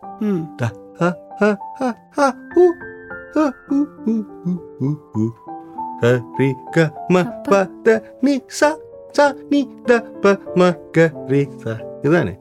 [6.72, 8.76] க, ம, ப, த, நி, சா,
[9.12, 11.72] சா, நி, த, ப, ம, க, ரி, சா.
[12.02, 12.38] இதுதானே?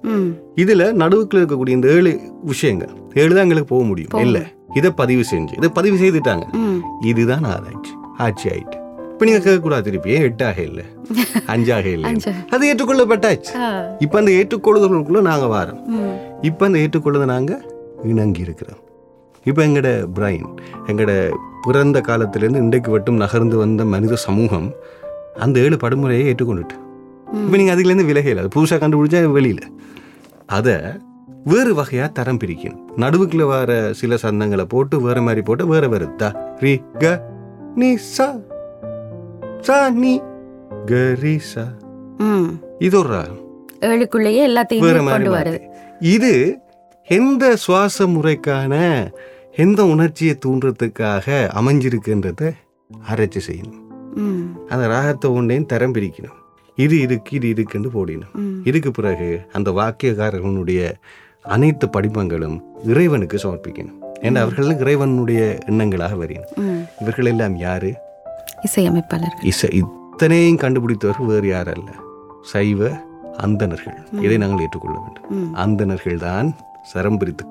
[0.56, 4.20] இதுல நடுவுக்குள்ள இருக்கக்கூடிய இந்த ஏழு விஷயங்கள் ஏழு தான் எங்களுக்கு போக முடியும்.
[4.20, 4.42] இல்ல.
[4.78, 6.46] இதை பதிவு செஞ்சு இதை பதிவு செய்துட்டாங்க.
[7.04, 7.92] இதுதான் ஆராய்ச்சி.
[8.18, 8.78] ஆட்சி ஆயிட்டு.
[9.12, 10.80] இப்ப நீங்க கேட்கக்கூடாது திருப்பி ஏன் எட்டாக இல்ல?
[11.54, 12.06] அஞ்சாக இல்ல.
[12.50, 13.52] அது ஏற்றுக்கொள்ளப்பட்டாச்சு.
[13.98, 15.80] இப்ப அந்த ஏற்றுக்கொள்ளுதலுக்குள்ள நாங்க வாரோம்.
[16.42, 17.52] இப்ப அந்த ஏற்றுக்கொள்ளுதை நாங்க
[18.04, 18.82] இணங்கி இருக்கிறோம்
[19.46, 20.46] இப்ப எங்கட பிரைன்
[20.86, 21.10] எங்கட
[21.62, 24.68] பிறந்த காலத்திலேருந்து இன்றைக்கு வட்டும் நகர்ந்து வந்த மனித சமூகம்
[25.44, 26.76] அந்த ஏழு படுமுறையை ஏற்றுக்கொண்டுட்டு.
[27.44, 29.64] இப்போ நீங்கள் அதுலேருந்து விலகல அது புதுசாக கண்டுபிடிச்சா வெளியில்.
[30.48, 30.74] அதை
[31.46, 32.82] வேறு வகையாக தரம் பிரிக்கணும்.
[32.96, 36.16] நடுவுக்குள்ள வர சில சந்தங்களை போட்டு வேற மாதிரி போட்டு வேற வேறு.
[36.16, 36.24] த
[36.60, 37.04] ரி க
[37.74, 38.28] நீ சா
[39.60, 40.12] சா நீ
[40.86, 41.64] க ரி சா.
[42.78, 43.18] இது ஒரு
[43.80, 45.36] ஏழுக்குள்ளேயே வேற எல்லாத்தையும் மாதிரி கொண்டு மாத்து.
[45.36, 45.60] வருது
[46.06, 46.32] இது
[47.08, 48.74] எந்த சுவாச முறைக்கான
[49.56, 51.26] எந்த உணர்ச்சியை தூண்டுறதுக்காக
[51.60, 52.48] அமைஞ்சிருக்குன்றதை
[53.02, 53.82] ஆராய்ச்சி செய்யணும்.
[54.68, 56.36] அந்த ராகத்தை ஒன்றையும் தரம் பிரிக்கணும்.
[56.78, 58.60] இது இருக்கு இது இருக்குன்னு போடினோம் ம்.
[58.64, 60.80] இதுக்கு பிறகு அந்த வாக்கியக்காரர்களுடைய
[61.46, 63.94] அனைத்து படிமங்களும் இறைவனுக்கு சமர்ப்பிக்கணும்.
[64.20, 66.86] ஏன்னா அவர்கள் இறைவனுடைய எண்ணங்களாக வரையணும்.
[67.00, 67.94] இவர்கள் எல்லாம் யாரு?
[68.60, 69.44] இசையமைப்பாளர்கள்.
[69.44, 71.90] இசை இத்தனையும் கண்டுபிடித்தவர்கள் வேறு யாரும் அல்ல
[72.42, 72.90] சைவ
[73.36, 73.96] அந்தணர்கள்.
[74.20, 75.50] இதை நாங்கள் ஏற்றுக்கொள்ள வேண்டும்.
[75.50, 75.54] ம்.
[75.54, 77.46] அந்தணர்கள் தான் சரம் பிரித்து.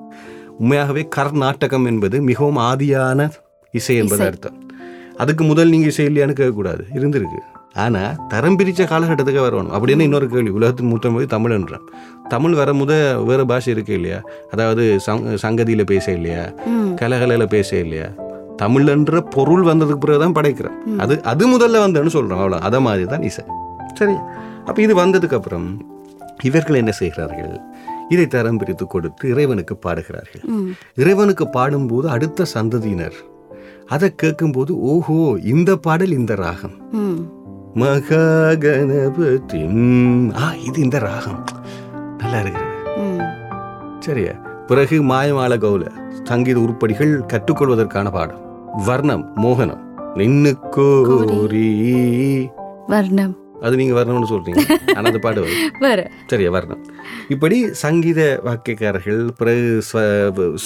[0.58, 3.30] உண்மையாகவே கர்நாடகம் என்பது மிகவும் ஆதியான
[3.70, 4.70] இசை என்பது அர்த்தம்.
[5.16, 6.80] அதுக்கு முதல் நீங்க இசை இல்லையான்னு கேட்கக்கூடாது.
[6.94, 7.40] இருந்திருக்கு.
[7.84, 9.72] ஆனா தரம் பிரிச்ச காலகட்டத்துக்கு வரணும்.
[9.76, 10.52] அப்படின்னு இன்னொரு கேள்வி.
[10.58, 11.86] உலகத்தின் மூத்த மொழி தமிழ்ன்றான்
[12.28, 12.92] தமிழ் வர முத
[13.24, 14.20] வேற பாஷை இருக்கு இல்லையா?
[14.50, 16.44] அதாவது சங் சங்கதியில பேச இல்லையா.
[17.00, 18.08] கலகலையில பேச இல்லையா?
[18.62, 22.40] தமிழ்ன்ற பொருள் வந்ததுக்கு பிறகு தான் படைக்கிறோம் அது அது முதல்ல வந்தேன்னு சொல்றோம்.
[22.42, 23.44] அவ்வளோ அதை மாதிரி தான் இசை.
[23.94, 24.16] சரி.
[24.64, 25.68] அப்ப இது வந்ததுக்கு அப்புறம்
[26.42, 27.54] இவர்கள் என்ன செய்கிறார்கள்?
[28.08, 30.42] இதை தரம் பிரித்து கொடுத்து இறைவனுக்கு பாடுகிறார்கள்.
[30.94, 33.16] இறைவனுக்கு பாடும்போது அடுத்த சந்ததியினர்.
[33.94, 36.76] அதை கேட்கும்போது ஓஹோ இந்த பாடல் இந்த ராகம்.
[37.76, 39.64] மகாகணபதி
[40.36, 41.44] ஆ இது இந்த ராகம்.
[42.18, 42.74] நல்லா இருக்கிறது.
[44.00, 44.30] சரியா?
[44.66, 45.90] பிறகு மாயமால கௌல
[46.22, 48.72] சங்கீத உருப்படிகள் கற்றுக்கொள்வதற்கான பாடம்.
[48.86, 50.14] வர்ணம் மோகனம்.
[50.14, 52.50] நின்னு கோரி.
[52.86, 53.36] வர்ணம்.
[53.64, 54.62] அது நீங்க வர்ணம்னு சொல்றீங்க.
[54.96, 55.40] ஆனா அது பாடு
[55.84, 56.10] வரும்.
[56.30, 56.80] சரியா வர்ணம்.
[57.34, 59.64] இப்படி சங்கீத வாக்கியக்காரர்கள் பிறகு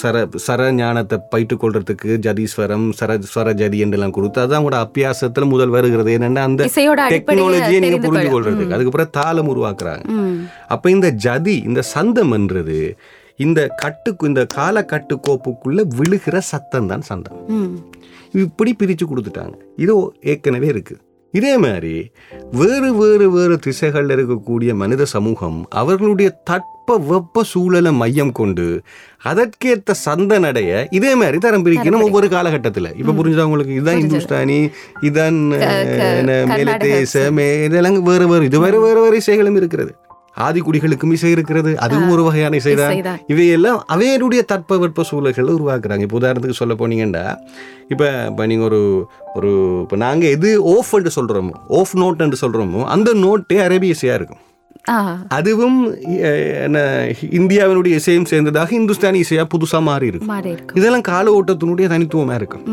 [0.01, 5.73] சர சர ஞானத்தை பயிற்றுக் கொள்றதுக்கு ஜதீஸ்வரம் சர ஸ்வர ஜதி என்றெல்லாம் கொடுத்து அது அவங்களோட அபியாசத்துல முதல்
[5.77, 6.11] வருகிறது.
[6.17, 6.69] என்னன்னா அந்த
[7.15, 8.75] டெக்னாலஜியை நீங்க தெரிந்து புரிஞ்சு கொள்றதுக்கு.
[8.77, 10.05] அதுக்கப்புறம் தாளம் உருவாக்குறாங்க.
[10.75, 12.79] அப்ப இந்த ஜதி இந்த சந்தம்ன்றது
[13.45, 17.39] இந்த கட்டுக்கு இந்த கால கட்டுக்கோப்புக்குள்ள விழுகிற சத்தம் தான் சந்தம்.
[18.43, 19.55] இப்படி பிரிச்சு கொடுத்துட்டாங்க.
[19.83, 19.93] இது
[20.33, 20.95] ஏற்கனவே இருக்கு.
[21.33, 21.95] இதே மாதிரி
[22.51, 28.65] வேறு வேறு வேறு திசைகள்ல இருக்கக்கூடிய மனித சமூகம் அவர்களுடைய தட்ப வெப்ப சூழலை மையம் கொண்டு
[29.29, 32.87] அதற்கேற்ற சந்த நடைய இதே மாதிரி தரம் பிரிக்கணும் ஒவ்வொரு காலகட்டத்துல.
[32.97, 33.73] இப்ப புரிஞ்சா உங்களுக்கு?
[33.73, 34.59] இதுதான் இந்துஸ்தானி
[35.01, 35.39] இதான்
[36.19, 39.93] என்ன, மேலை தேச மே இதெல்லாம் வேறு வேறு இது வேறு வேறு வேறு இசைகளும் இருக்கிறது.
[40.45, 43.19] ஆதிக்குடிகளுக்கும் இசை இருக்கிறது அதுவும் ஒரு வகையான இசைதான் இசைதான்.
[43.33, 47.25] இவையெல்லாம் அவையருடைய தட்பவெப்ப சூழல்களை உருவாக்குறாங்க இப்போ உதாரணத்துக்கு சொல்ல போனீங்கன்னா
[47.93, 48.81] இப்போ இப்போ நீங்கள் ஒரு
[49.37, 49.51] ஒரு
[49.83, 54.41] இப்போ நாங்கள் எது ஓஃப்ன்ட்டு சொல்கிறோமோ ஓஃப் நோட்ன்ட்டு சொல்கிறோமோ அந்த நோட்டே அரேபிய இசையாக இருக்கும்.
[55.37, 55.79] அதுவும்
[56.65, 56.77] என்ன
[57.39, 60.31] இந்தியாவினுடைய இசையும் சேர்ந்ததாக இந்துஸ்தானி இசையாக புதுசாக மாறி இருக்கும்
[60.79, 62.63] இதெல்லாம் கால ஓட்டத்தினுடைய தனித்துவமாக இருக்கும்.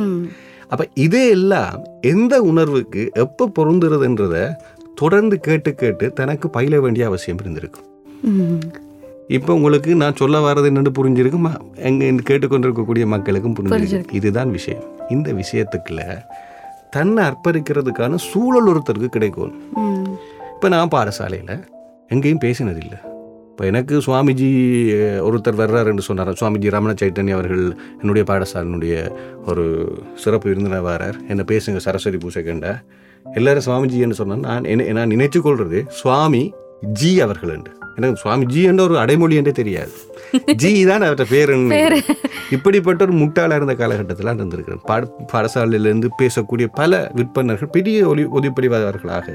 [0.72, 1.74] அப்போ இதே எல்லாம்
[2.12, 4.36] எந்த உணர்வுக்கு எப்போ பொருந்துறதுன்றத
[5.00, 7.86] தொடர்ந்து கேட்டு கேட்டு தனக்கு பயில வேண்டிய அவசியம் இருந்திருக்கும்.
[9.36, 11.48] இப்போ உங்களுக்கு நான் சொல்ல வர்றது என்னன்னு புரிஞ்சிருக்கும்.
[11.88, 14.84] எங்க கேட்டுக்கொண்டிருக்கக்கூடிய மக்களுக்கும் புரிஞ்சிருக்கு இதுதான் விஷயம்.
[15.16, 16.02] இந்த விஷயத்துக்குள்ள
[16.94, 19.52] தன்னை அர்ப்பணிக்கிறதுக்கான சூழல் ஒருத்தருக்கு கிடைக்கும்.
[20.54, 21.54] இப்போ நான் பாடசாலையில்
[22.14, 22.98] எங்கேயும் பேசினதில்லை.
[23.50, 24.48] இப்போ எனக்கு சுவாமிஜி
[25.28, 26.30] ஒருத்தர் வர்றாருன்னு சொன்னார்?
[26.40, 27.64] சுவாமிஜி ரமண சைத்தன்ய அவர்கள்
[28.00, 28.94] என்னுடைய பாடசாலையினுடைய
[29.50, 29.64] ஒரு
[30.22, 31.18] சிறப்பு விருந்தினர் வரார்.
[31.32, 32.68] என்ன பேசுங்க சரஸ்வதி பூசை கண்ட
[33.34, 37.72] எல்லாரும் சுவாமிஜின்னு சொன்னால் நான் என்ன நான் நினைச்சு கொள்றது சுவாமி ஜி அவர்கள் என்று.
[37.96, 39.90] எனக்கு சுவாமி ஜி என்ற ஒரு அடைமொழி என்றே தெரியாது.
[40.56, 42.04] ஜி தான் அவர்கிட்ட பேர்.
[42.50, 44.80] இப்படிப்பட்ட ஒரு முட்டாளாக இருந்த காலகட்டத்தில் இருந்திருக்கிறேன்.
[44.84, 49.34] பாட பாடசாலையிலிருந்து பேசக்கூடிய பல விற்பனர்கள் பெரிய ஒலி ஒலிப்படிவாளர்களாக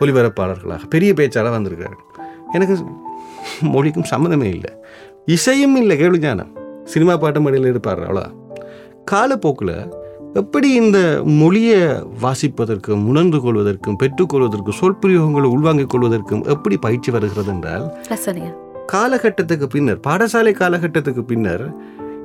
[0.00, 2.04] ஒலிபரப்பாளர்களாக பெரிய பேச்சாளர் வந்திருக்கிறார்கள்.
[2.52, 2.78] எனக்கு
[3.60, 4.72] மொழிக்கும் சம்மந்தமே இல்லை.
[5.26, 6.56] இசையும் இல்லை கேள்வி ஞானம்.
[6.84, 8.24] சினிமா பாட்டு மடியில் இருப்பார் அவ்வளோ
[9.04, 9.92] காலப்போக்கில்
[10.34, 11.78] எப்படி இந்த மொழியை
[12.22, 17.90] வாசிப்பதற்கும் உணர்ந்து கொள்வதற்கும் பெற்றுக்கொள்வதற்கும் சொற்பிரயோகங்களை உள்வாங்கிக் கொள்வதற்கும் எப்படி பயிற்சி வருகிறது என்றால்
[18.86, 21.74] காலகட்டத்துக்கு பின்னர் பாடசாலை காலகட்டத்துக்கு பின்னர்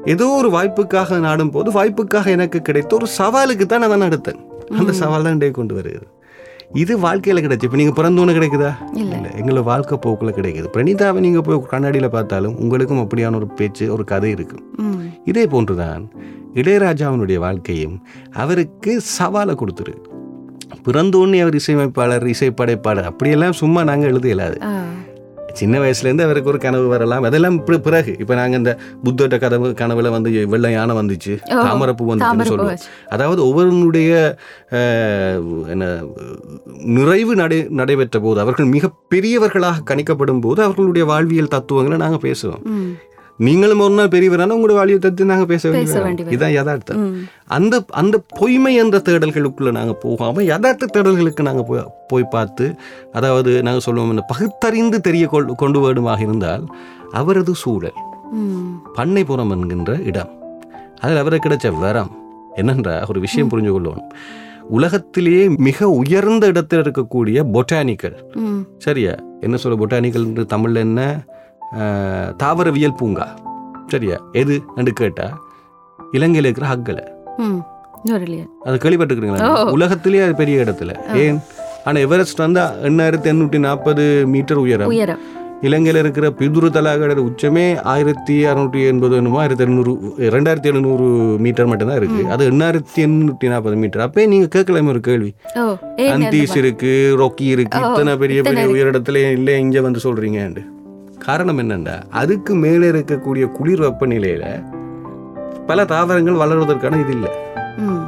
[0.05, 4.45] ஏதோ ஒரு வாய்ப்புக்காக நாடும் போது வாய்ப்புக்காக எனக்கு கிடைத்த ஒரு சவாலுக்கு தான் நான் நடத்தேன்
[4.77, 6.07] அந்த சவால் தான் கொண்டு வருகிறது.
[6.73, 7.63] இது வாழ்க்கையில கிடைச்சு.
[7.63, 8.73] இப்போ நீங்க பிறந்தோன்னு கிடைக்குதா?
[8.93, 9.31] இல்ல.
[9.35, 10.65] எங்களை வாழ்க்கை போக்குல கிடைக்குது.
[10.73, 14.57] பிரணீதாவை நீங்க போய் கண்ணாடியில பார்த்தாலும் உங்களுக்கும் அப்படியான ஒரு பேச்சு ஒரு கதை இருக்கு.
[14.77, 15.09] ம்.
[15.25, 16.11] இதே போன்றுதான்
[16.53, 19.95] இளையராஜாவினுடைய வாழ்க்கையும் அவருக்கு சவாலை கொடுத்துரு
[20.87, 24.59] பிறந்தோன்னே அவர் இசையமைப்பாளர் இசைப்படைப்பாளர் அப்படியெல்லாம் சும்மா நாங்கள் எழுத இயலாது.
[25.53, 27.23] சின்ன வயசுலேருந்து அவருக்கு ஒரு கனவு வரலாம்.
[27.23, 28.15] அதெல்லாம் பிற- பிறகு.
[28.19, 31.39] இப்போ நாங்கள் இந்த புத்தோட்ட கனவு கனவுல வந்து வெள்ளை யானை வந்துச்சு.
[31.49, 32.77] தாமரப்பூ வந்துச்சுன்னு சொல்லுவோம்.
[33.09, 34.37] அதாவது ஒவ்வொருவனுடைய
[34.69, 36.01] அஹ், என்ன
[36.83, 42.61] நிறைவு நடை நடைபெற்ற போது அவர்கள் மிக பெரியவர்களாக கணிக்கப்படும் போது அவர்களுடைய வாழ்வியல் தத்துவங்களை நாங்கள் பேசுவோம்.
[43.37, 46.29] நீங்களும் ஒரு நாள் பெரியவரான உங்களோட வாழ்வியல் தத்துவம் நாங்கள் பேச வேண்டிய.
[46.29, 47.17] இதான் யதார்த்தம்.
[47.45, 52.75] அந்த அந்த பொய்மை என்ற தேடல்களுக்குள்ள நாங்கள் போகாமல் யதார்த்த தேடல்களுக்கு நாங்கள் போய் போய் பார்த்து
[53.11, 56.65] அதாவது நாங்கள் சொல்லுவோம் இந்த பகுத்தறிந்து தெரிய கொள் கொண்டு வேண்டுமாக இருந்தால்
[57.11, 57.93] அவரது சூழல்.
[58.31, 58.81] ம்.
[58.95, 60.31] பண்ணைப்புறம் என்கின்ற இடம்.
[60.99, 62.11] அதில் அவருக்கு கிடைச்ச வரம்
[62.55, 63.09] என்னென்ற?
[63.09, 64.09] ஒரு விஷயம் புரிஞ்சு கொள்ளணும்
[64.69, 68.15] உலகத்திலேயே மிக உயர்ந்த இடத்தில் இருக்கக்கூடிய பொட்டானிக்கல்.
[68.77, 69.15] சரியா?
[69.39, 71.25] என்ன சொல்ல பொட்டானிக்கல் தமிழில் என்ன?
[72.43, 73.27] தாவரவியல் பூங்கா.
[73.93, 74.17] சரியா?
[74.41, 74.55] எது?
[74.79, 75.27] என்று கேட்டா
[76.17, 77.05] இலங்கையில் இருக்கிற ஹக்கலை.
[78.67, 79.51] அது கேள்விப்பட்டிருக்கிறீங்களா.
[79.77, 80.91] உலகத்திலேயே அது பெரிய இடத்துல.
[81.25, 81.39] ஏன்?
[81.85, 84.93] ஆனா எவரெஸ்ட் வந்து எண்ணாயிரத்தி எண்ணூற்றி நாற்பது மீட்டர் உயரம்.
[85.67, 89.91] இலங்கையில் இருக்கிற பிதுரு தலாகடர் உச்சமே ஆயிரத்தி அறுநூற்றி எண்பது என்னமோ ஆயிரத்தி எண்ணூறு
[90.35, 91.05] ரெண்டாயிரத்தி எழுநூறு
[91.45, 92.21] மீட்டர் மட்டும்தான் இருக்கு.
[92.33, 94.03] அது எண்ணாயிரத்தி எண்ணூற்றி நாற்பது மீட்டர்.
[94.07, 95.31] அப்பே நீங்க கேட்கலாமே ஒரு கேள்வி.
[96.15, 98.67] அந்தீஸ் இருக்கு ரொக்கி இருக்கு இத்தனை பெரிய பெரிய.
[98.75, 100.63] உயரிடத்துல இல்லை இங்க வந்து சொல்றீங்கன்னு
[101.25, 104.45] காரணம் என்னண்டா அதுக்கு மேலே இருக்கக்கூடிய குளிர் வெப்பநிலையில
[105.65, 107.31] பல தாவரங்கள் வளர்வதற்கான இது இல்லை.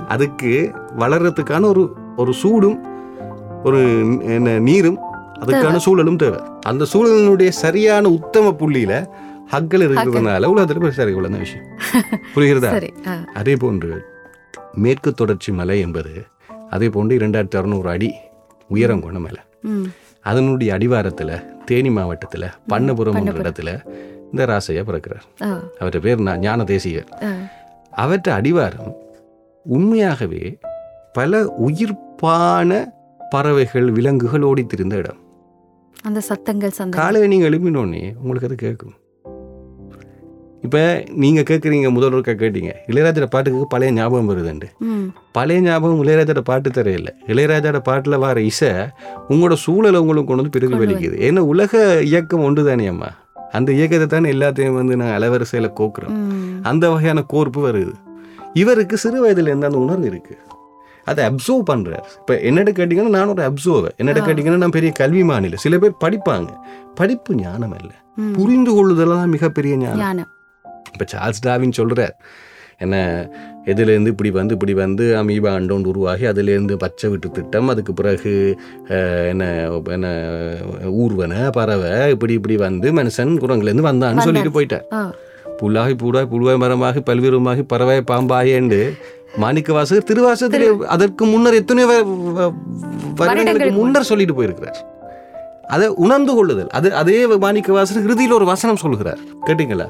[0.08, 1.84] அதுக்கு வளர்றதுக்கான ஒரு
[2.16, 2.78] ஒரு சூடும்
[3.64, 3.80] ஒரு
[4.24, 5.00] என்ன நீரும்
[5.40, 6.40] அதுக்கான சூழலும் தேவை.
[6.62, 8.94] அந்த சூழலினுடைய சரியான உத்தம புள்ளியில
[9.52, 11.66] ஹக்கள் இருக்கிறதுனால உலகத்துல சரி உள்ள விஷயம்.
[12.36, 12.72] புரிகிறதா?
[13.34, 14.04] அதே போன்று
[14.76, 16.14] மேற்கு தொடர்ச்சி மலை என்பது
[16.70, 18.10] அதே போன்று இரண்டாயிரத்தி அறுநூறு அடி
[18.68, 19.42] உயரம் கொண்ட மலை.
[20.22, 21.32] அதனுடைய அடிவாரத்துல
[21.66, 23.86] தேனி மாவட்டத்துல பண்ணபுரம் என்ற இடத்துல
[24.24, 25.44] இந்த ராசையா பிறக்கிறார்.
[25.80, 27.08] அவர்கிட்ட பேர் ஞான தேசிகர்.
[27.24, 27.32] ஆ.
[27.92, 28.94] அவற்றை அடிவாரம்
[29.64, 30.58] உண்மையாகவே
[31.14, 32.86] பல உயிர்ப்பான
[33.30, 35.18] பறவைகள் விலங்குகள் ஓடித் திரிந்த இடம்.
[36.04, 38.94] அந்த சத்தங்கள் காலையில் நீங்கள் எழுப்பினோடனே உங்களுக்கு அது கேட்கும்.
[40.66, 40.82] இப்போ
[41.16, 42.72] நீங்கள் கேட்குறீங்க முதல்வருக்கா கேட்டீங்க.
[42.88, 44.68] இளையராஜோட பாட்டுக்கு பழைய ஞாபகம் வருதுண்டு.
[45.32, 48.70] பழைய ஞாபகம் இளையராஜோட பாட்டு தரையில்லை இளையராஜோட பாட்டில் வர இசை
[49.30, 53.10] உங்களோட சூழலை உங்களுக்கு கொண்டு வந்து பிறகு வெளிக்குது ஏன்னா உலக இயக்கம் ஒன்று தானே அம்மா?
[53.52, 56.16] அந்த இயக்கத்தை தானே எல்லாத்தையும் வந்து நாங்கள் அலவரிசையில் கோக்குறோம்.
[56.62, 57.94] அந்த வகையான கோர்ப்பு வருது.
[58.54, 60.38] இவருக்கு சிறு வயதில் இருந்து அந்த உணர்வு இருக்கு.
[61.04, 62.04] அதை அப்சர்வ் பண்றாரு.
[62.20, 63.94] இப்போ என்னட்ட கேட்டிங்கன்னா நான் ஒரு அப்சர்வர்.
[63.98, 66.48] என்னட்ட கேட்டிங்கன்னா நான் பெரிய கல்வி மாநில சில பேர் படிப்பாங்க.
[66.96, 67.92] படிப்பு ஞானம் அல்ல.
[68.16, 68.32] ம்.
[68.32, 69.98] புரிந்து கொள்ளுதெல்லாம் மிகப்பெரிய ஞானம்.
[70.96, 72.16] இப்போ சார்ல்ஸ் டாவின் சொல்றார்.
[72.84, 72.96] என்ன
[73.72, 78.34] எதுலேருந்து இப்படி வந்து இப்படி வந்து அமீபா அண்டோண்டு உருவாகி அதுலேருந்து பச்சை விட்டு திட்டம் அதுக்கு பிறகு
[79.32, 79.44] என்ன
[79.96, 80.08] என்ன
[81.04, 84.86] ஊர்வன பறவை இப்படி இப்படி வந்து மனுஷன் குரங்குலேருந்து வந்தான்னு சொல்லிட்டு போயிட்டார்.
[85.60, 88.80] புல்லாகி பூடாய் புழுவாய் மரமாகி பல்வேறுமாகி பறவை பாம்பாயேண்டு
[89.44, 91.88] மாணிக்க வாசகர் திருவாசகத்திலே அதற்கு முன்னர் எத்தனையோ
[93.22, 94.78] வருடங்களுக்கு முன்னர் சொல்லிட்டு போயிருக்கிறார்.
[95.76, 96.70] அதை உணர்ந்து கொள்ளுதல்.
[96.78, 99.88] அது அதே மாணிக்க வாசகர் இறுதியில் ஒரு வசனம் சொல்கிறார் கேட்டீங்களா?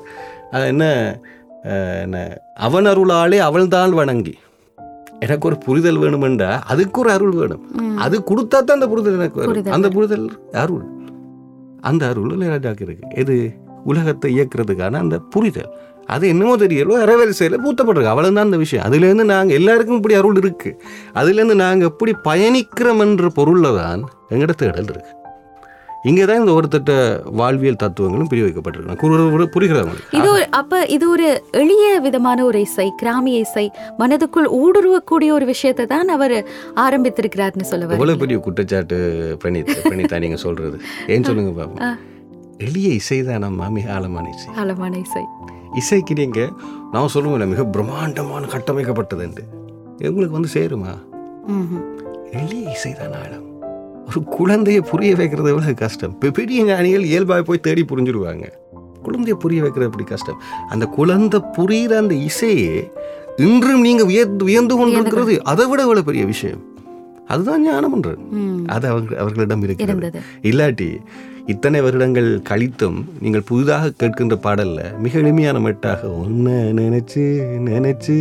[0.54, 0.86] அது என்ன
[2.04, 2.18] என்ன
[2.66, 4.34] அவன் அருளாலே அவள்தான் வணங்கி.
[5.20, 7.64] எனக்கு ஒரு புரிதல் வேணுமெண்டா அதுக்கு ஒரு அருள் வேணும்.
[7.96, 9.74] அது கொடுத்தா தான் அந்த புரிதல் எனக்கு வரும்.
[9.78, 10.26] அந்த புரிதல்
[10.64, 10.86] அருள்.
[11.82, 13.08] அந்த அருள் இளையராஜாக்கு இருக்கு.
[13.16, 13.36] எது?
[13.84, 15.72] உலகத்தை இயக்குறதுக்கான அந்த புரிதல்.
[16.14, 18.86] அது என்னமோ தெரியலோ அறவரிசையில் பூத்தப்பட்டிருக்கு அவ்வளவுதான் அந்த விஷயம்.
[18.88, 20.72] அதுலேருந்து நாங்கள் எல்லாருக்கும் இப்படி அருள் இருக்கு.
[21.20, 25.14] அதுலேருந்து நாங்கள் எப்படி பயணிக்கிறோம் என்ற பொருளில் தான் எங்கள்கிட்ட தேடல் இருக்கு.
[26.06, 26.94] இங்கே தான் இந்த ஒருத்தட்ட
[27.40, 33.38] வாழ்வியல் தத்துவங்களும் பிரி வைக்கப்பட்டிருக்கு புரிகிறவங்க இது ஒரு அப்ப இது ஒரு எளிய விதமான ஒரு இசை கிராமிய
[33.40, 33.64] இசை
[34.00, 36.36] மனதுக்குள் ஊடுருவக்கூடிய ஒரு விஷயத்தை தான் அவர்
[36.86, 38.98] ஆரம்பித்திருக்கிறார்னு சொல்லுவார் எவ்வளவு பெரிய குற்றச்சாட்டு
[39.42, 40.78] பிரணீத் பிரணீதா நீங்க சொல்றது?
[41.08, 41.98] ஏன் சொல்லுங்க பாப்போம்
[42.60, 44.50] எளிய இசைதானம்மா மிக ஆழமான இசை.
[44.56, 45.24] ஆழமான இசை.
[45.76, 46.42] இசைக்கு நீங்க
[46.92, 49.44] நான் சொல்லுவேன் மிக பிரம்மாண்டமான கட்டமைக்கப்பட்டதுண்டு
[50.08, 50.94] உங்களுக்கு வந்து சேருமா.
[52.34, 53.44] எளிய இசைதான் ஆழம்?
[54.08, 56.14] ஒரு குழந்தையை புரிய வைக்கிறது எவ்வளவு கஷ்டம்.
[56.14, 58.46] இப்போ பெரிய ஞானிகள் இயல்பாக போய் தேடி புரிஞ்சிருவாங்க
[59.06, 60.40] குழந்தையை புரிய வைக்கிறது எப்படி கஷ்டம்?
[60.70, 62.78] அந்த குழந்தை புரிகிற அந்த இசையே
[63.48, 66.62] இன்றும் நீங்க வியந்து வியந்து கொண்டிருக்கிறது அதை விட எவ்வளவு பெரிய விஷயம்?
[67.28, 68.24] அதுதான் ஞானம்ன்றது.
[68.76, 70.20] அது அவங்க அவர்களிடம் இருக்கிறது.
[70.50, 70.90] இல்லாட்டி
[71.54, 77.26] இத்தனை வருடங்கள் கழித்தும் நீங்கள் புதிதாக கேட்கின்ற பாடல்ல மிக எளிமையான மெட்டாக உன்னை நினைச்சு
[77.72, 78.18] நினைச்சு.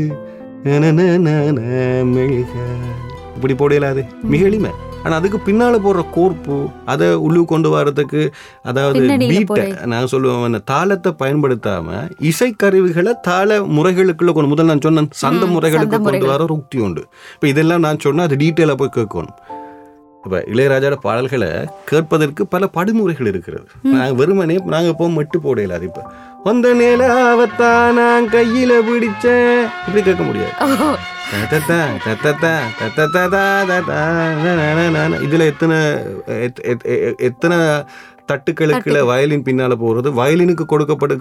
[3.37, 4.03] இப்படி போடலாது.
[4.35, 4.73] மிக எளிமை.
[5.05, 6.57] ஆனா அதுக்கு பின்னால போடுற கோர்ப்பு
[6.93, 8.21] அதை உள்ளுக்கு கொண்டு வர்றதுக்கு
[8.63, 9.01] அதாவது
[9.33, 11.89] பீட்டை நான் சொல்லுவேன் அந்த தாளத்தை பயன்படுத்தாம
[12.31, 16.31] இசைக்கருவிகளை தாள முறைகளுக்குள்ள கொண்டு முதல்ல நான் சொன்னேன் சந்த முறைகளுக்கு கொண்டு.
[16.33, 17.03] வர ஒரு உக்தி உண்டு.
[17.35, 19.37] இப்போ இதெல்லாம் நான் சொன்னா அது டீட்டெயிலாக போய் கேட்கணும்.
[20.25, 21.49] இப்போ இளையராஜாவோட பாடல்களை
[21.85, 23.67] கேட்பதற்கு பல படுமுறைகள் இருக்கிறது.
[23.83, 26.03] நாங்கள் வெறுமனே நாங்கள் இப்போ மட்டு போடையில அது இப்போ.
[26.45, 29.61] வந்த நிலாவத்தான் நான் கையில பிடிச்சேன்.
[29.87, 30.53] இப்படி கேட்க முடியாது.
[35.25, 35.79] இதுல எத்தனை
[37.17, 37.57] எத்தனை
[38.33, 40.09] தட்டுக்களுக்குள்ள வயலின் பின்னால போறது?
[40.21, 41.17] வயலினுக்கு கொடுக்கப்பட்டு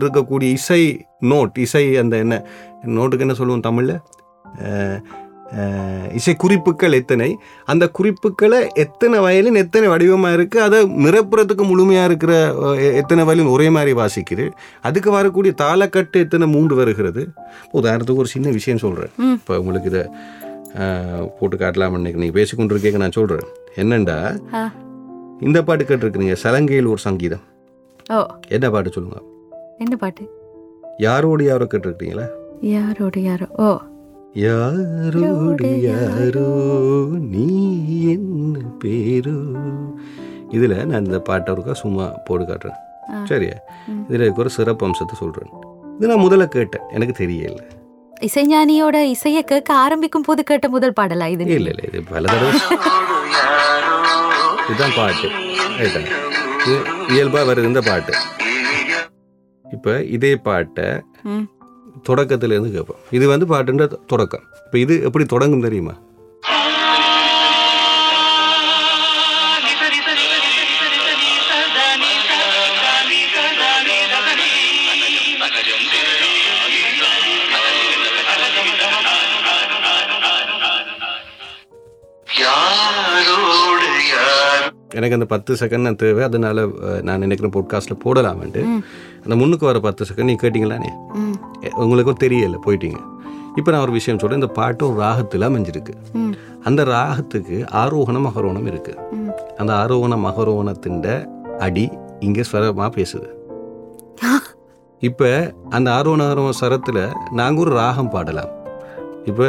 [0.00, 2.44] இருக்கக்கூடிய இசை நோட் இசை அந்த என்ன
[2.86, 3.94] நோட்டுக்கு என்ன சொல்லுவோம் தமிழ்ல?
[6.14, 7.38] இசை குறிப்புகள் எத்தனை?
[7.64, 10.62] அந்த குறிப்புகளை எத்தனை வயலின் எத்தனை வடிவமா இருக்கு?
[10.62, 12.32] அதை நிரப்புறதுக்கு முழுமையா இருக்கிற
[12.92, 14.50] எத்தனை வயலின் ஒரே மாதிரி வாசிக்குது?
[14.82, 17.28] அதுக்கு வரக்கூடிய தாளக்கட்டு எத்தனை மூன்று வருகிறது?
[17.72, 19.12] உதாரணத்துக்கு ஒரு சின்ன விஷயம் சொல்றேன்.
[19.16, 19.32] ம்.
[19.32, 20.02] இப்போ உங்களுக்கு இதை
[21.40, 24.18] போட்டு காட்டலாம்னு இன்னைக்கு நீங்கள் பேசிக்கொண்டிருக்கீங்க நான் சொல்கிறேன் என்னண்டா.
[25.40, 27.44] இந்த பாட்டு கேட்டிருக்கிறீங்க சலங்கையில் ஒரு சங்கீதம்.
[28.48, 29.18] என்ன பாட்டு சொல்லுங்க?
[29.78, 30.30] என்ன பாட்டு?
[30.98, 32.26] யாரோடு யாரோ கேட்டிருக்கீங்களா
[32.60, 33.46] யாரோட யாரோ?
[33.56, 33.78] ஓ.
[34.44, 36.48] யாரோடு யாரோ
[37.32, 37.46] நீ
[38.12, 39.38] என்ன பேரோ?
[40.50, 42.78] இதில் நான் இந்த பாட்டை ஒருக்கா சும்மா போட்டு காட்டுறேன்.
[43.24, 43.56] சரியா.
[44.08, 45.52] இதில் இருக்க ஒரு சிறப்பு அம்சத்தை சொல்கிறேன்
[45.96, 46.84] இது நான் முதல்ல கேட்டேன்.
[46.90, 47.60] எனக்கு தெரியல.
[48.26, 51.44] இசைஞானியோட இசையை கேட்க ஆரம்பிக்கும் போது கேட்ட முதல் பாடலா இது?
[51.58, 52.52] இல்லை இல்லை இது பல தடவை.
[54.68, 55.28] இதுதான் பாட்டு.
[55.80, 56.02] ரைட்டா?
[56.66, 56.76] இது
[57.14, 58.14] இயல்பாக வருது இந்த பாட்டு.
[59.64, 60.88] இப்போ இதே பாட்டை
[61.98, 62.10] ம்.
[62.10, 62.96] தொடக்கத்துல இருந்து கேட்போம்.
[63.10, 64.42] இது வந்து பாட்டுன்ற தொடக்கம்.
[64.66, 65.94] இப்போ இது எப்படி தொடங்கும் தெரியுமா?
[84.90, 86.24] எனக்கு அந்த பத்து செகண்ட் நான் தேவை.
[86.24, 86.68] அதனால
[87.02, 88.62] நான் நினைக்கிறேன் பாட்காஸ்ட்டில் போடலாமன்ட்டு.
[89.22, 90.90] அந்த முன்னுக்கு வர பத்து செகண்ட் நீங்கள் கேட்டிங்களானே
[91.78, 92.96] உங்களுக்கும் தெரியல போயிட்டீங்க.
[93.56, 95.94] இப்போ நான் ஒரு விஷயம் சொல்கிறேன் இந்த பாட்டு ஒரு ராகத்தில் அமைஞ்சிருக்கு.
[96.62, 98.94] அந்த ராகத்துக்கு ஆரோகணம் அகரோணம் இருக்கு.
[99.10, 99.30] ம்.
[99.56, 101.26] அந்த ஆரோகணம் அகரோணத்தின்
[101.58, 103.36] அடி இங்கே ஸ்வரமாக பேசுது.
[105.00, 108.50] இப்போ அந்த ஆரோகண அகரோண ஸ்வரத்தில் நாங்கள் ஒரு ராகம் பாடலாம்.
[109.24, 109.46] இப்போ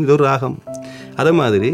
[0.00, 0.58] இது ஒரு ராகம்.
[1.16, 1.70] அதே மாதிரி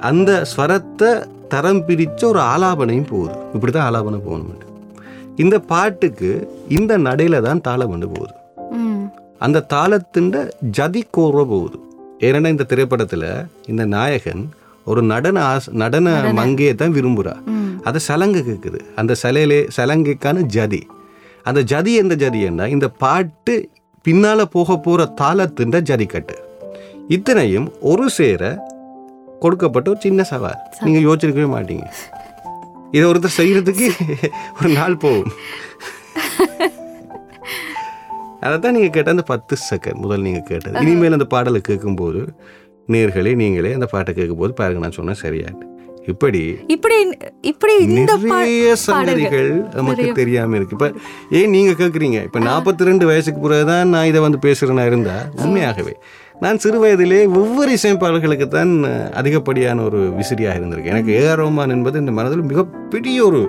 [0.00, 1.10] அந்த ஸ்வரத்தை
[1.48, 3.34] தரம் பிரித்த ஒரு ஆலாபனையும் போகுது.
[3.54, 4.66] இப்படி தான் ஆலாபனை போகணும்
[5.38, 6.30] இந்த பாட்டுக்கு
[6.68, 8.34] இந்த நடையில தான் தாளம் வந்து போகுது
[9.38, 10.30] அந்த தாளத்தின்
[10.70, 11.78] ஜதி கோர்வ போகுது.
[12.20, 14.42] ஏன்னா இந்த திரைப்படத்துல இந்த நாயகன்
[14.86, 17.34] ஒரு நடன ஆஸ் நடன மங்கையை தான் விரும்புறா.
[17.46, 17.80] ம்.
[17.84, 20.82] அதை சலங்கை கேட்குது அந்த சலையிலே சலங்கைக்கான ஜதி.
[21.44, 23.54] அந்த ஜதி எந்த ஜதின்னா இந்த பாட்டு
[24.04, 26.36] பின்னால போக போற தாளத்தின் ஜதிக்கட்டு.
[27.14, 28.42] இத்தனையும் ஒரு சேர
[29.42, 30.60] கொடுக்கப்பட்ட ஒரு சின்ன சவால்.
[30.84, 31.86] நீங்க யோசிச்சிருக்கவே மாட்டீங்க.
[32.96, 33.86] இதை ஒருத்தர் செய்யறதுக்கு
[34.58, 35.32] ஒரு நாள் போகும்.
[38.44, 40.74] அதைத்தான் நீங்கள் கேட்ட அந்த பத்து செகண்ட் முதல் நீங்கள் கேட்டது.
[40.84, 42.22] இனிமேல் அந்த பாடலை கேட்கும்போது
[42.94, 45.66] நேர்களே நீங்களே அந்த பாட்டை கேட்கும்போது பாருங்க நான் சொன்னேன் சரியாட்டு.
[46.12, 46.40] இப்படி
[46.74, 46.96] இப்படி
[47.50, 50.06] இப்படி நிறைய சங்கதிகள் நமக்கு.
[50.20, 50.76] தெரியாம இருக்கு.
[50.78, 50.88] இப்ப
[51.40, 55.16] ஏன் நீங்க கேக்குறீங்க இப்ப நாற்பத்தி ரெண்டு வயசுக்கு பிறகுதான் நான் இதை வந்து பேசுறேன்னா இருந்தா?
[55.44, 55.94] உண்மையாகவே.
[56.44, 58.70] நான் சிறு வயதிலே ஒவ்வொரு இசையமைப்பாளர்களுக்கு தான்
[59.20, 60.94] அதிகப்படியான ஒரு விசிறியாக இருந்திருக்கேன்.
[60.94, 63.40] எனக்கு ஏஆர் ரோமான் என்பது இந்த மனதில் மிகப்பெரிய ஒரு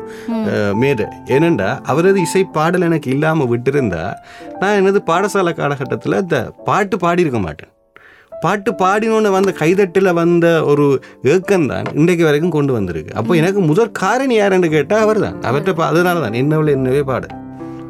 [0.82, 4.04] மேடை ஏனென்றா அவரது இசை பாடல் எனக்கு இல்லாம விட்டிருந்தா
[4.62, 7.72] நான் எனது பாடசாலை காலகட்டத்தில் இந்த பாட்டு பாடியிருக்க மாட்டேன்.
[8.44, 10.86] பாட்டு பாடினோன்னு வந்த கைதட்டில் வந்த ஒரு
[11.34, 13.12] ஏக்கம்தான் இன்றைக்கு வரைக்கும் கொண்டு வந்திருக்கு.
[13.22, 17.30] அப்போ எனக்கு முதல் காரணி யாருன்னு கேட்டால் அவர் தான் அவர்கிட்ட பா அதனால தான் என்னவில் என்னவே பாடு.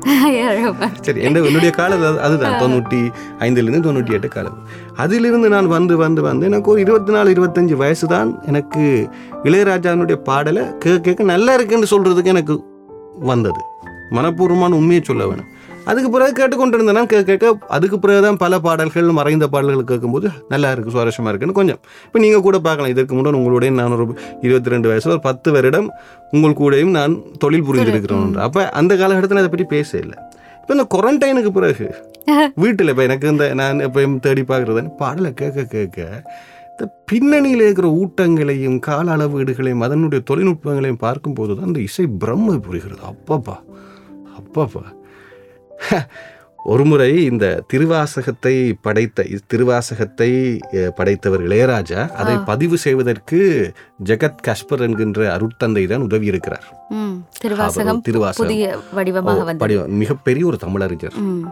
[1.02, 4.68] சரி என்ன என்னுடைய காலம் அது- அதுதான் தொண்ணூற்றி ஐந்துலேருந்து தொண்ணூற்றி எட்டு காலம்.
[4.96, 9.10] அதிலிருந்து நான் வந்து வந்து வந்து எனக்கு ஒரு இருபத்தி நாலு இருபத்தஞ்சு வயசு தான் எனக்கு
[9.44, 12.64] இளையராஜாவினுடைய பாடலை கேட்க கேட்க நல்லா இருக்குன்னு சொல்கிறதுக்கு எனக்கு
[13.20, 13.60] வந்தது.
[14.12, 15.46] மனப்பூர்வமான உண்மையை சொல்ல வேணும்.
[15.90, 17.08] அதுக்கு பிறகு கேட்டுக்கொண்டிருந்தேன்.
[17.12, 21.80] கேட்க கேட்க அதுக்கு பிறகு தான் பல பாடல்கள் மறைந்த பாடல்கள் கேட்கும்போது நல்லா இருக்குது சுவாரஸ்யமாக இருக்குன்னு கொஞ்சம்.
[22.08, 22.92] இப்போ நீங்கள் கூட பார்க்கலாம்.
[22.94, 24.06] இதற்கு முன்னாடி உங்களுடைய நான் ஒரு
[24.46, 25.90] இருபத்தி ரெண்டு வயசுல ஒரு பத்து வருடம்
[26.36, 30.18] உங்கள் கூடயும் நான் தொழில் புரிந்திருக்கிறோம் அப்போ அந்த காலகட்டத்தில் அதை பற்றி பேச இல்லை.
[30.62, 31.88] இப்போ இந்த குவாரண்டைனுக்கு பிறகு
[32.64, 34.82] வீட்டில் இப்போ எனக்கு இந்த நான் எப்பயும் தேடி பார்க்குறது?
[35.00, 36.00] பாடலை கேட்க கேட்க
[36.74, 43.04] இந்த பின்னணியில் இருக்கிற ஊட்டங்களையும் கால அளவீடுகளையும் அதனுடைய தொழில்நுட்பங்களையும் பார்க்கும்போது தான் அந்த இசை பிரம்மை புரிகிறது.
[43.12, 43.58] அப்பப்பா
[44.40, 44.84] அப்பப்பா.
[46.66, 50.30] ஒருமுறை இந்த திருவாசகத்தை படைத்த திருவாசகத்தை
[50.96, 53.40] படைத்தவர் இளையராஜா அதை பதிவு செய்வதற்கு
[54.06, 56.66] ஜெகத் கஸ்பர் என்கின்ற அருட்தந்தை தான் உதவி இருக்கிறார்
[59.58, 59.96] திருவாசகம்.
[59.96, 61.16] மிகப்பெரிய ஒரு தமிழறிஞர்.
[61.16, 61.44] ம்,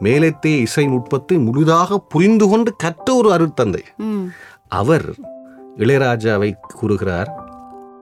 [0.00, 3.82] மேலத்தே இசை நுட்பத்தை முழுதாக புரிந்து கொண்டு கற்ற ஒரு அருட்தந்தை.
[4.68, 5.08] அவர்
[5.78, 7.30] இளையராஜாவை கூறுகிறார்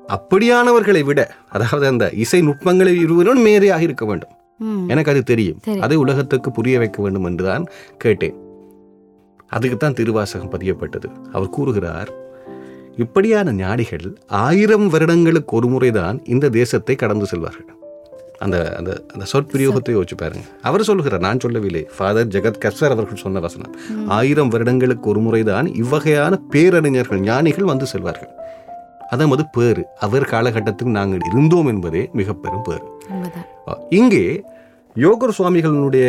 [0.08, 4.34] அப்படியானவர்களை விட அதாவது அந்த இசை நுட்பங்களை இருவரும் மேதையாக இருக்க வேண்டும்.
[4.92, 5.58] எனக்கு அது தெரியும்.
[5.86, 7.64] அதை உலகத்துக்கு புரிய வைக்க வேண்டும் என்றுதான்
[8.04, 8.38] கேட்டேன்.
[9.56, 11.08] அதுக்குத்தான் திருவாசகம் பதியப்பட்டது.
[11.32, 12.10] அவர் கூறுகிறார்
[13.04, 14.06] இப்படியான ஞானிகள்
[14.44, 17.68] ஆயிரம் வருடங்களுக்கு ஒரு முறைதான் இந்த தேசத்தை கடந்து செல்வார்கள்.
[18.44, 20.44] அந்த அந்த அந்த சொற்பிரயோகத்தை யோசிச்சு பாருங்க.
[20.68, 21.82] அவர் சொல்லுகிறார் நான் சொல்லவில்லை.
[21.96, 23.74] ஃபாதர் ஜெகத் கஸ்வர் அவர்கள் சொன்ன வசனம்.
[24.18, 28.32] ஆயிரம் வருடங்களுக்கு ஒரு முறைதான் இவ்வகையான பேரறிஞர்கள் ஞானிகள் வந்து செல்வார்கள்.
[29.14, 32.86] அதாவது பேரு அவர் காலகட்டத்தில் நாங்கள் இருந்தோம் என்பதே மிக பெரும் பேரு
[33.98, 34.24] இங்கே
[34.96, 36.06] யோகர் சுவாமிகளினுடைய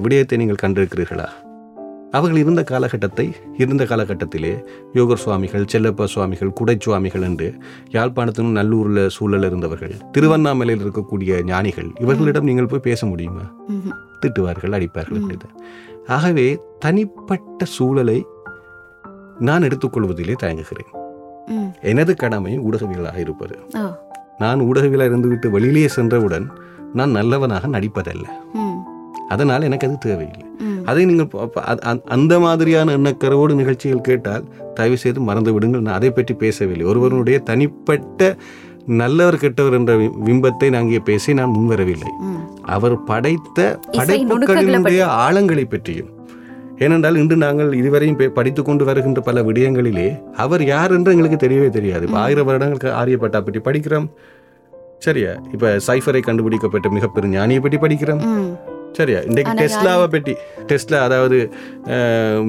[0.00, 1.26] விடயத்தை நீங்கள் கண்டிருக்கிறீர்களா?
[2.10, 4.52] அவர்கள் இருந்த காலகட்டத்தை இருந்த காலகட்டத்திலே
[4.94, 7.54] யோகர் சுவாமிகள் செல்லப்ப சுவாமிகள் குடை சுவாமிகள் என்று
[7.90, 13.44] யாழ்ப்பாணத்திலும் நல்லூரில் சூழல் இருந்தவர்கள் திருவண்ணாமலையில் இருக்கக்கூடிய ஞானிகள் இவர்களிடம் நீங்கள் போய் பேச முடியுமா.
[14.20, 15.40] திட்டுவார்கள் அடிப்பார்கள்
[16.06, 18.26] ஆகவே தனிப்பட்ட சூழலை
[19.38, 20.92] நான் எடுத்துக்கொள்வதிலே தயங்குகிறேன்.
[21.82, 23.58] எனது கடமை ஊடகவியலாக இருப்பது.
[24.38, 26.50] நான் ஊடகவியலாக இருந்துவிட்டு வெளியிலேயே சென்றவுடன்
[26.94, 28.24] நான் நல்லவனாக நடிப்பதல்ல.
[29.28, 30.46] அதனால் எனக்கு அது தேவையில்லை.
[30.84, 31.46] அதை நீங்கள்
[32.04, 35.80] அந்த மாதிரியான எண்ணக்கருவோடு நிகழ்ச்சிகள் கேட்டால் தயவு செய்து மறந்து விடுங்கள்.
[35.80, 36.86] நான் அதை பற்றி பேசவில்லை.
[36.86, 38.36] ஒருவருடைய தனிப்பட்ட
[38.86, 42.10] நல்லவர் கெட்டவர் என்ற வி- பிம்பத்தை நான் இங்கே பேசி நான் முன்வரவில்லை.
[42.62, 46.16] அவர் படைத்த படைப்புகளினுடைய ஆழங்களை பற்றியும்
[46.78, 51.68] ஏனென்றால் இன்று நாங்கள் இதுவரையும் பே- படித்துக் கொண்டு வருகின்ற பல விடயங்களிலே அவர் யார் என்று எங்களுக்கு தெரியவே
[51.68, 52.08] தெரியாது.
[52.12, 54.10] ஆயிரம் வருடங்களுக்கு ஆரியப்பட்டா பற்றி படிக்கிறோம்.
[55.06, 55.32] சரியா?
[55.54, 58.22] இப்ப சைஃபரை கண்டுபிடிக்கப்பட்ட மிகப்பெரும் ஞானியை பற்றி படிக்கிறோம்.
[58.98, 59.18] சரியா?
[59.28, 60.32] இன்றைக்கு டெஸ்லாவை பற்றி
[60.68, 61.38] டெஸ்லா அதாவது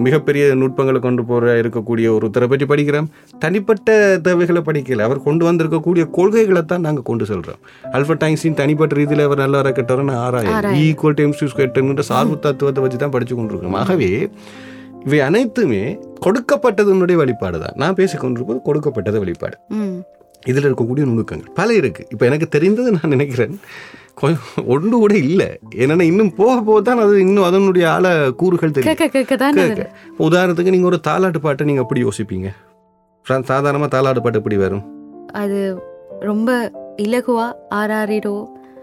[0.05, 3.07] மிகப்பெரிய நுட்பங்களை கொண்டு போற இருக்கக்கூடிய ஒருத்தரை பற்றி படிக்கிறோம்.
[3.43, 5.05] தனிப்பட்ட தேவைகளை படிக்கல.
[5.07, 7.59] அவர் கொண்டு வந்திருக்கக்கூடிய கொள்கைகளை தான் நாங்கள் கொண்டு செல்றோம்.
[7.97, 10.59] அல்பர்ட் ஐன்ஸ்டீன் தனிப்பட்ட ரீதியில் அவர் நல்லவரை கெட்டவர்னு ஆராயம்.
[10.85, 13.77] ஈக்குவல் டைம்ஸ் யூஸ் கெட்டன்ற சார்பு தத்துவத்தை வச்சு தான் படிச்சு கொண்டிருக்கோம்.
[13.81, 14.11] ஆகவே
[15.07, 15.83] இவை அனைத்துமே
[16.25, 17.75] கொடுக்கப்பட்டதனுடைய வெளிப்பாடு தான்.
[17.83, 19.57] நான் பேசிக் கொண்டிருப்பது கொடுக்கப்பட்டது வெளிப்பாடு.
[19.81, 19.99] ம்.
[20.45, 21.51] இதில் இருக்கக்கூடிய நுணுக்கங்கள்.
[21.53, 22.07] பல இருக்கு.
[22.09, 23.59] இப்போ எனக்கு தெரிந்தது நான் நினைக்கிறேன்
[24.15, 25.59] கொஞ்சம் ஒன்று கூட இல்லை.
[25.75, 28.97] என்னன்னா இன்னும் போக போக தான் அது இன்னும் அதனுடைய ஆழ கூறுகள் தெரியும்.
[30.19, 32.47] உதாரணத்துக்கு நீங்கள் ஒரு தாலாட்டு பாட்டை நீங்கள் எப்படி யோசிப்பீங்க?
[33.29, 34.83] சா- சாதாரணமா தாலாட்டு பாட்டு எப்படி வரும்?
[35.33, 35.81] அது
[36.19, 37.53] ரொம்ப இலகுவா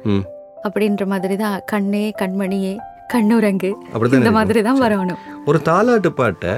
[0.02, 0.24] ம்.
[0.68, 1.60] அப்படின்ற மாதிரி தான்.
[1.66, 2.76] கண்ணே கண்மணியே
[3.08, 3.76] கண்ணுரங்கு
[4.16, 4.30] இந்த.
[4.30, 5.16] மாதிரி தான் வரணும்.
[5.46, 6.50] ஒரு தாலாட்டு பாட்டை.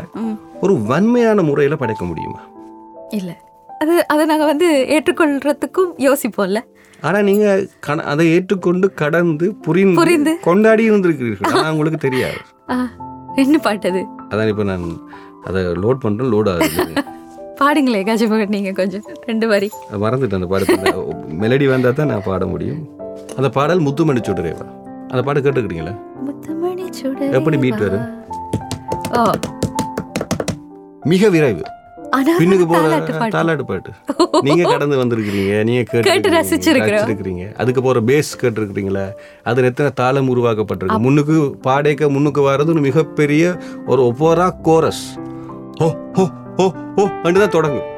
[0.60, 2.40] ஒரு வன்மையான முறையில் படைக்க முடியுமா?
[3.10, 3.40] இல்ல.
[3.82, 6.60] அது அதை நாங்க வந்து ஏற்றுக்கொள்றதுக்கும் யோசிப்போம்ல.
[7.00, 7.44] ஆனா நீங்க
[8.04, 10.32] அதை ஏற்றுக்கொண்டு கடந்து புரிந்து புரிந்து.
[10.40, 11.52] கொண்டாடி இருந்திருக்கிறீர்கள்.
[11.52, 12.38] ஆனா உங்களுக்கு தெரியாது.
[13.36, 14.02] என்ன பாட்டு அது?
[14.30, 14.86] அதான் இப்போ நான்
[15.44, 17.04] அதை லோட் பண்றேன் லோட் ஆகுது.
[17.60, 19.68] பாடுங்களே கஜமகன் நீங்க கொஞ்சம் ரெண்டு வரி.
[20.04, 20.92] மறந்துட்டேன் அந்த பாடத்தை
[21.40, 22.82] மெலடி வந்தால் தான் நான் பாட முடியும்.
[23.36, 24.66] அந்த பாடல் முத்துமணி சுடரேவா?
[25.10, 25.94] அந்த பாட்டு கேட்டுக்கிறீங்களா
[26.26, 27.78] முத்தமணி சுடரே எப்படி வா.
[27.80, 28.06] வரும்?
[29.18, 29.24] ஓ.
[31.04, 31.62] மிக விரைவு.
[32.40, 32.98] பின்னுக்கு போற
[33.34, 33.90] தாலாட்டு பாட்டு.
[34.46, 36.30] நீங்க கடந்து வந்திருக்கிறீங்க நீங்க கேட்டு.
[36.36, 37.44] ரசிச்சிருக்கிறீங்க.
[37.56, 39.04] அதுக்கு போற பேஸ் கேட்டிருக்கிறீங்களா?
[39.44, 41.04] அதுல எத்தனை தாளம் உருவாக்கப்பட்டிருக்கு?
[41.06, 45.04] முன்னுக்கு பாடேக்க முன்னுக்கு வர்றது ஒரு மிகப்பெரிய ஒரு ஒப்போரா கோரஸ்
[45.86, 45.88] ஓ
[46.22, 46.66] ஓ ஓ
[46.96, 47.88] ஓ தான் தொடங்கும்.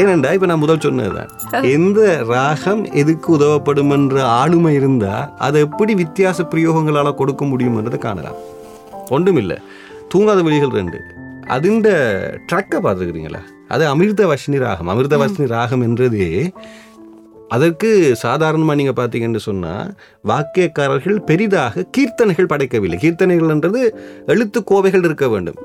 [0.00, 1.30] ஏனெண்டா இப்ப நான் முதல் சொன்னதுதான்.
[1.76, 2.00] எந்த
[2.32, 8.38] ராகம் எதுக்கு உதவப்படும் என்ற ஆளுமை இருந்தா அதை எப்படி வித்தியாச பிரயோகங்களால கொடுக்க முடியும்ன்றதை காணலாம்.
[9.08, 9.58] ஒன்றுமில்லை.
[10.14, 11.00] தூங்காத வெளிகள் ரெண்டு.
[11.48, 11.88] அதுண்ட
[12.52, 14.88] ட்ரக்கை பார்த்துக்கிறீங்களா அது அமிர்த வர்ஷினி ராகம்.
[14.88, 16.52] அமிர்த வர்ஷினி ராகம் என்றதே
[17.48, 19.94] அதற்கு சாதாரணமாக நீங்கள் பார்த்தீங்கன்னு சொன்னால்
[20.28, 22.98] வாக்கியக்காரர்கள் பெரிதாக கீர்த்தனைகள் படைக்கவில்லை.
[23.02, 23.94] கீர்த்தனைகள்ன்றது
[24.26, 25.56] எழுத்து கோவைகள் இருக்க வேண்டும்.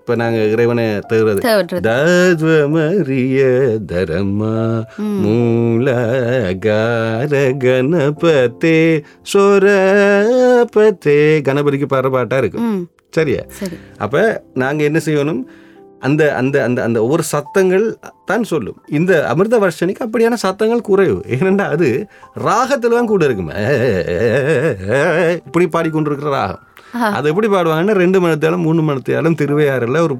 [0.00, 1.80] இப்போ நாங்கள் இறைவனை தேடுறது.
[1.80, 3.44] தத்வமரிய
[3.92, 5.98] தரமா மூலகார
[7.58, 12.60] கணபதே சொரபதே கணபதிக்கு பாடுற பாட்டா இருக்கு.
[12.60, 12.88] ம்.
[13.12, 14.16] சரியா சரி அப்ப
[14.56, 15.42] நாங்க என்ன செய்யணும்
[16.02, 17.84] அந்த அந்த அந்த அந்த ஒவ்வொரு சத்தங்கள்
[18.24, 21.88] தான் சொல்லும் இந்த அமிர்த வர்ஷனிக்கு அப்படியான சத்தங்கள் குறைவு ஏனென்றா அது
[22.44, 23.50] ராகத்துல தான் கூட இருக்கும்
[25.40, 26.62] இப்படி பாடிக்கொண்டிருக்கிற ராகம்.
[27.12, 30.14] அது எப்படி பாடுவாங்கன்னா ரெண்டு மணத்தாலும் மூணு மணத்தாலும் திருவையாறுல ஒரு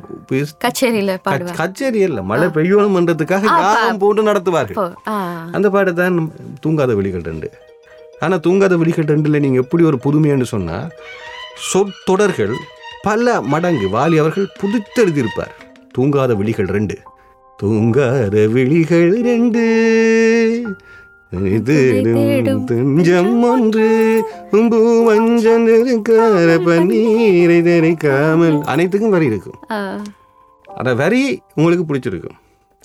[0.65, 1.13] கச்சேரியில
[1.61, 4.91] கச்சேரி இல்ல மழை பெய்யணும்ன்றதுக்காக யாகம் போட்டு நடத்துவார்கள்
[5.53, 6.19] அந்த பாட்டு தான்
[6.61, 7.51] தூங்காத விழிகள் ரெண்டு
[8.21, 10.91] ஆனால் தூங்காத விழிகள் ரெண்டில் நீங்கள் எப்படி ஒரு புதுமைன்னு சொன்னால்
[11.71, 12.55] சொற்றொடர்கள்
[13.09, 15.55] பல மடங்கு வாலி அவர்கள் புதுத்தெழுதியிருப்பார்.
[15.99, 16.97] தூங்காத விழிகள் ரெண்டு.
[17.63, 19.65] தூங்காத விழிகள் ரெண்டு.
[21.31, 22.03] இது
[22.69, 23.87] துஞ்சம் ஒன்று.
[24.53, 29.55] இருக்கார பன்னீரை தெரிக்காமல் அனைத்துக்கும் வரி இருக்கும்.
[30.77, 32.37] அந்த வரி உங்களுக்கு பிடிச்சிருக்கும்.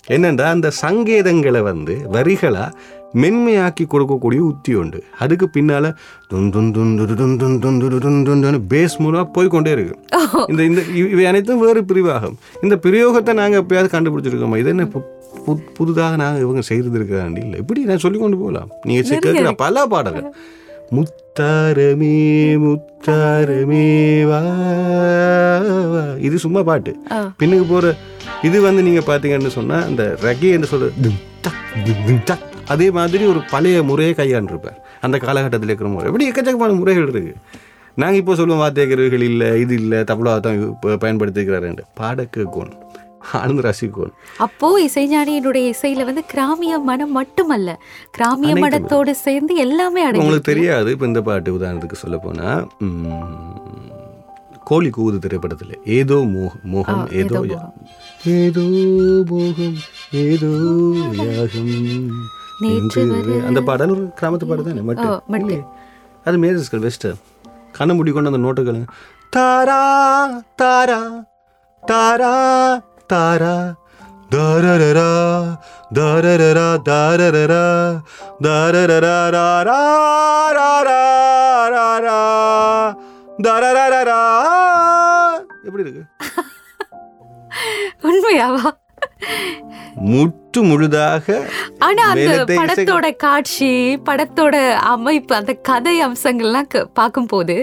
[0.07, 2.65] என்னென்றா அந்த சங்கேதங்களை வந்து வரிகளா
[3.13, 5.85] மென்மையாக்கி கொடுக்கக்கூடிய உத்தி உண்டு அதுக்கு பின்னால
[6.31, 9.95] துன் துன் துன் துரு துன் துன் துன் துரு துன் துன் துன்னு பேஸ் மூலமாக போய்க்கொண்டே இருக்கு
[10.47, 14.87] இந்த இந்த இவை அனைத்தும் வேறு பிரிவாகும் இந்த பிரயோகத்தை நாங்கள் எப்பயாவது கண்டுபிடிச்சிருக்கோமா இது என்ன
[15.77, 20.27] புதுதாக நாங்கள் இவங்க செய்திருக்கிறாண்டி இல்லை இப்படி நான் சொல்லி கொண்டு போகலாம் நீங்கள் கேட்குற பல பாடல்கள்
[20.91, 22.15] முத்தாரமே
[22.63, 23.85] முத்தாரமே
[24.23, 24.41] வா.
[26.19, 26.91] இது சும்மா பாட்டு.
[27.39, 27.87] பின்னுக்கு போற
[28.43, 30.89] இது வந்து நீங்க பாத்தீங்கன்னு சொன்னா அந்த ரகே என்று சொல்ற
[32.71, 34.79] அதே மாதிரி ஒரு பழைய முறையை கையாண்டிருப்பார்.
[35.05, 36.07] அந்த காலகட்டத்தில் இருக்கிற முறை.
[36.09, 37.33] எப்படி எக்கச்சக்கமான முறைகள் இருக்கு.
[38.01, 42.79] நாங்க இப்போ சொல்லுவோம் வாத்தியகர்கள் இல்லை இது இல்லை தபலா தான் இப்போ பயன்படுத்திக்கிறாரு பாட கேட்கணும்
[43.39, 44.15] ஆனந்த ரசிக்கணும்
[44.45, 47.69] அப்போ இசைஞானியினுடைய இசையில வந்து கிராமிய மனம் மட்டுமல்ல.
[48.15, 52.49] கிராமிய மனத்தோடு சேர்ந்து எல்லாமே அடங்கி உங்களுக்கு தெரியாது இப்போ இந்த பாட்டு உதாரணத்துக்கு சொல்ல போனா
[54.69, 55.73] கோழி கூவுது திரைப்படத்தில்.
[55.99, 56.17] ஏதோ
[56.73, 57.39] மோகம் ஏதோ
[58.41, 58.65] ஏதோ
[59.31, 59.79] மோகம்
[60.27, 60.51] ஏதோ
[61.23, 61.73] யாகம்.
[63.47, 64.81] அந்த பாடல் கிராமத்து பாடு தானே?
[65.29, 65.57] மட்டு.
[66.25, 67.17] அது மேஜஸ்கள் வெஸ்டர்
[67.71, 68.81] கண்ணை மூடி கொண்டு அந்த நோட்டுகள்
[69.33, 69.79] தாரா
[70.55, 70.99] தாரா
[71.83, 72.33] தாரா
[73.13, 73.55] தாரா.
[74.31, 75.09] தாரரரா
[75.93, 77.63] தாரரரா தாரரரா.
[78.43, 79.77] தாரரரா ராரா
[80.57, 80.99] ராரா
[81.75, 82.19] ராரா
[83.43, 84.19] தாரரரா
[85.67, 86.03] அப்படி இருக்கு?
[88.07, 88.63] உண்மையாவா?
[89.95, 91.25] முற்று முழுதாக
[91.79, 97.55] ஆனா அந்த படத்தோட காட்சி படத்தோட அமைப்பு அந்த கதை அம்சங்கள்லாம் பார்க்கும்போது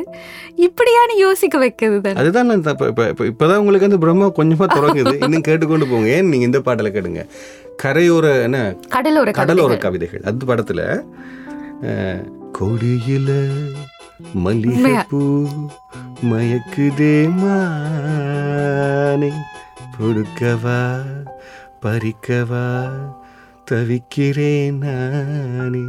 [0.57, 2.19] இப்படியான யோசிக்க வைக்கிறது தானே.
[2.19, 5.15] அதுதான் நான் இப்ப- இப்ப- இப்ப- இப்பதான் உங்களுக்கு அந்த பிரம்மா கொஞ்சமா தொடங்குது.
[5.25, 6.09] இன்னும் கேட்டுக்கொண்டு போங்க.
[6.09, 7.23] ஏன் நீங்க இந்த பாட்டில் கேளுங்க
[7.83, 8.59] கரையோர என்ன?
[8.89, 10.23] கடலோர கடலோர கவிதைகள்.
[10.25, 10.81] அந்த படத்துல
[12.59, 13.31] கொடியில
[14.35, 15.21] மல்லிகைப்பூ
[16.25, 19.31] மயக்குதே மானே
[19.99, 20.81] பொறுக்கவா
[21.83, 22.89] பறிக்கவா
[23.71, 25.85] தவிக்கிறேன் நானே.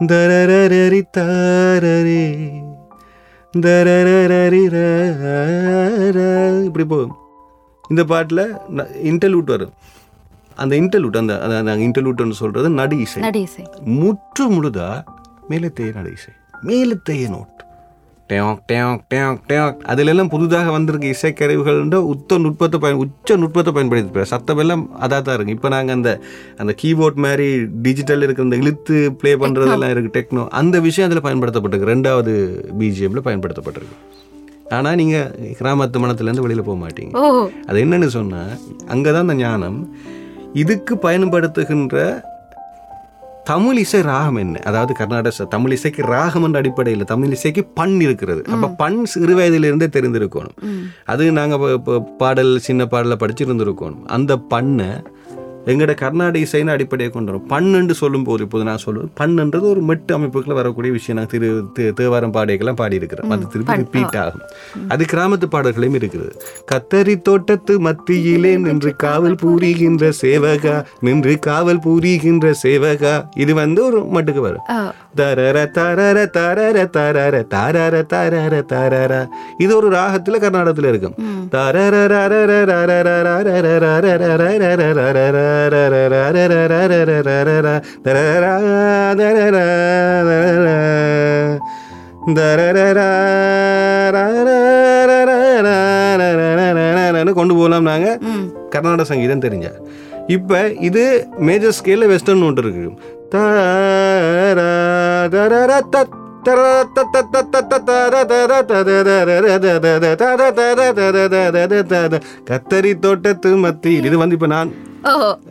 [0.00, 2.24] தரரரி தாரரே.
[3.56, 4.62] தரரரி
[6.64, 7.16] இப்படி போகும்
[7.88, 8.44] இந்த பாட்டில்
[9.10, 9.72] இன்டர்லூட் வரும்.
[10.56, 13.22] அந்த இன்டர்லூட் அந்த அந்த இன்டர்லூட்னு சொல்றது நடு இசை.
[13.22, 15.04] நடேசை முற்று முழுதா
[15.48, 16.32] மேலத்தைய நடு இசை.
[16.62, 17.58] மேலத்தைய நோட்
[18.30, 21.80] டேங் டேங் டேங் டேங் அதிலெல்லாம் புதுதாக வந்திருக்க இசைக்கருவிகள்
[22.12, 25.56] உத்த நுட்பத்தை பயன் உச்ச நுட்பத்தை பயன்படுத்தி சத்தம் எல்லாம் அதாக தான் இருக்கு.
[25.56, 26.10] இப்போ நாங்கள் அந்த
[26.62, 27.48] அந்த கீபோர்ட் மாதிரி
[27.86, 31.90] டிஜிட்டல் இருக்கிற அந்த இழுத்து ப்ளே பண்ணுறதெல்லாம் இருக்குது டெக்னோ அந்த விஷயம் அதில் பயன்படுத்தப்பட்டிருக்கு.
[31.94, 32.32] ரெண்டாவது
[32.80, 33.98] பிஜிஎம்ல பயன்படுத்தப்பட்டிருக்கு.
[34.76, 37.12] ஆனால் நீங்கள் கிராமத்து மனத்துலேருந்து வெளியில் போக மாட்டீங்க.
[37.68, 38.42] அது என்னன்னு சொன்னா
[38.94, 39.78] அங்கே தான் அந்த ஞானம்
[40.62, 41.96] இதுக்கு பயன்படுத்துகின்ற
[43.50, 44.56] தமிழ் இசை ராகம் என்ன?
[44.64, 48.42] அதாவது கர்நாடக தமிழ் இசைக்கு ராகம் என்ற அடிப்படையில் தமிழ் இசைக்கு பண் இருக்கிறது.
[48.54, 50.56] அப்போ பண் சிறு வயதிலிருந்தே தெரிந்திருக்கணும்.
[51.04, 51.64] அது நாங்கள்
[52.18, 54.02] பாடல் சின்ன பாடலை படிச்சிருந்திருக்கணும்.
[54.16, 54.90] அந்த பண்ணை
[55.66, 60.54] எங்களோட கர்நாடக இசைன்னு அடிப்படையை கொண்டு வரும் பண்ணுன்னு சொல்லும்போது இப்போது நான் சொல்லுவேன் பண்ணுன்றது ஒரு மெட்டு அமைப்புக்குள்ள
[60.58, 61.48] வரக்கூடிய விஷயம் நான் திரு
[61.94, 64.44] தேவாரம் பாடைகள்லாம் பாடியிருக்கிறேன் அது திருப்பி ரிப்பீட் ஆகும்
[64.88, 66.28] அது கிராமத்து பாடல்களையும் இருக்குது
[66.70, 74.42] கத்தரி தோட்டத்து மத்தியிலே நின்று காவல் புரிகின்ற சேவகா நின்று காவல் புரிகின்ற சேவகா இது வந்து ஒரு மட்டுக்கு
[74.42, 74.66] வரும்
[75.16, 79.12] தரர தரர தரர தரர தரர தரர தரர
[79.60, 81.40] இது ஒரு ராகத்துல கர்நாடகத்துல இருக்கும் ம்.
[97.34, 98.18] கொண்டு போகலாம் நாங்கள்
[98.70, 99.68] கர்நாடக சங்கீதம் தெரிஞ்ச
[100.26, 101.04] இப்போ இது
[101.38, 102.82] மேஜர் ஸ்கேலில் வெஸ்டர்ன் ஒன்று இருக்கு
[112.50, 114.04] கத்தரி தோட்டத்து மத்தியில்.
[114.04, 114.70] இது வந்து இப்ப நான்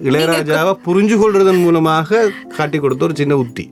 [0.04, 3.66] இளையராஜாவை புரிஞ்சு கொள்றதன் மூலமாக காட்டி கொடுத்த ஒரு சின்ன உத்தி.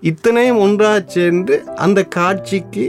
[0.00, 1.54] இத்தனையும் ஒன்றா சேர்ந்து
[1.86, 2.84] அந்த காட்சிக்கு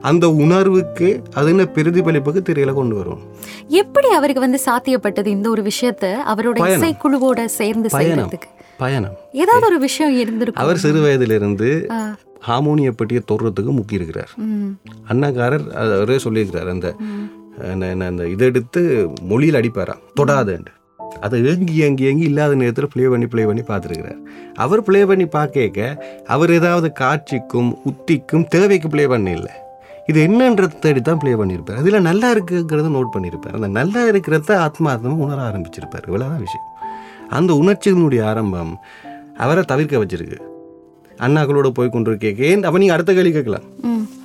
[0.00, 3.20] அந்த உணர்வுக்கு அது என்ன பிரதிபலிப்புக்கு திரையில கொண்டு வரும்.
[3.82, 6.04] எப்படி அவருக்கு வந்து சாத்தியப்பட்டது இந்த ஒரு விஷயத்த?
[6.32, 8.30] அவருடைய இசைக்குழுவோட சேர்ந்து பயணம்.
[8.78, 9.14] பயணம்.
[9.32, 11.70] ஏதாவது ஒரு விஷயம் இருந்திருக்கு அவர் சிறு வயதிலிருந்து
[12.40, 14.40] ஹார்மோனிய பெட்டியை தொடுறதுக்கு முக்கியிருக்கிறார்.
[15.08, 16.96] அண்ணாக்காரர் அவரே சொல்லியிருக்கிறார் அந்த
[17.62, 20.74] என்ன- அந்த இதை எடுத்து மொழியில் அடிப்பாராம் தொடாதேன்ட்டு.
[21.20, 24.18] அதை ஏங்கி ஏங்கி ஏங்கி இல்லாத நேரத்தில் ப்ளே பண்ணி ப்ளே பண்ணி பார்த்துருக்கிறார்.
[24.54, 29.48] அவர் ப்ளே பண்ணி பார்க்க அவர் ஏதாவது காட்சிக்கும் உத்திக்கும் தேவைக்கு ப்ளே பண்ணல
[30.06, 31.76] இது என்னன்றதை தேடி தான் ப்ளே பண்ணியிருப்பார்.
[31.76, 33.52] அதில் நல்லா இருக்குங்கிறத நோட் பண்ணியிருப்பார்.
[33.52, 36.06] அந்த நல்லா இருக்கிறத ஆத்மார்த்தமாக உணர ஆரம்பிச்சிருப்பார்.
[36.06, 36.66] இவ்வளோதான் விஷயம்.
[37.28, 38.78] அந்த உணர்ச்சியினுடைய ஆரம்பம்
[39.36, 40.38] அவரை தவிர்க்க வச்சிருக்கு.
[41.18, 42.62] அண்ணாக்களோட போய் கொண்டிருக்கேன் ஏன்?
[42.62, 43.62] அப்போ நீங்கள் அடுத்த கேள்வி கேட்கலாம்.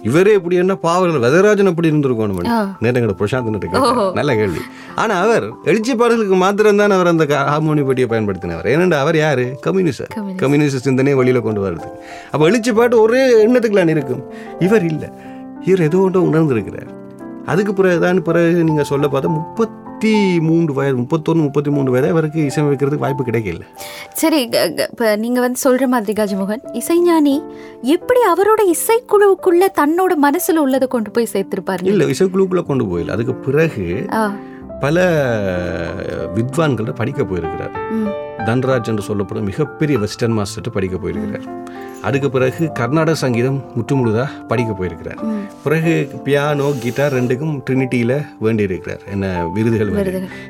[0.03, 2.69] இவரே எப்படி என்ன பாவலர் வெதராஜன் எப்படி இருந்திருக்கணும்.
[2.81, 4.11] நேரங்கட பிரசாந்த் ஓஹோ.
[4.13, 4.59] நல்ல கேள்வி.
[4.95, 8.67] ஆனா அவர் எழுச்சி பாடல்களுக்கு மாத்திரம் தான் அவர் அந்த ஹார்மோனி பெட்டியை பயன்படுத்தினவர்.
[8.73, 9.57] ஏனென்றா அவர் யாரு?
[9.61, 10.07] கம்யூனிஸ்ட்.
[10.07, 10.41] கம்யூனிஸ்ட்.
[10.41, 11.87] கம்யூனிஸ்ட் சிந்தனையை வெளியில கொண்டு வருது
[12.31, 14.23] அப்ப எழுச்சி பாட்டு ஒரே எண்ணத்துக்குலாம் இருக்கும்.
[14.59, 15.11] இவர் இல்ல.
[15.65, 17.00] இவர் ஏதோ ஒன்று உணர்ந்திருக்கிறார்.
[17.51, 23.05] அதுக்கு பிறகுதான் பிறகு நீங்க சொல்ல பார்த்தா முப்பத்தி மூன்று வயது முப்பத்தொன்று முப்பத்தி மூன்று வயது அவருக்கு இசையமைக்கிறதுக்கு
[23.05, 23.65] வாய்ப்பு கிடைக்கல.
[24.13, 24.39] சரி
[24.87, 27.35] இப்ப நீங்க வந்து சொல்ற மாதிரி கஜமோகன் இசைஞானி
[27.89, 33.85] எப்படி அவரோட இசைக்குழுவுக்குள்ள தன்னோட மனசுல உள்ளதை கொண்டு போய் சேர்த்திருப்பாரு இல்ல இசைக்குழுக்குள்ள கொண்டு போயில அதுக்கு பிறகு
[34.83, 34.97] பல
[36.35, 37.73] வித்வான்கள்ட்ட படிக்க போயிருக்கிறார்.
[38.47, 41.45] தன்ராஜ் என்று சொல்லப்படும் மிகப்பெரிய வெஸ்டர்ன் மாஸ்டர்ட்டு படிக்க போயிருக்கிறார்.
[42.07, 45.19] அதுக்கு பிறகு கர்நாடக சங்கீதம் முற்றுமுழுதா படிக்க போயிருக்கிறார்.
[45.65, 45.93] பிறகு
[46.25, 49.03] பியானோ கிட்டார் ரெண்டுக்கும் ட்ரினிட்டியில் வேண்டியிருக்கிறார்.
[49.11, 49.25] என்ன
[49.55, 49.91] விருதுகள்.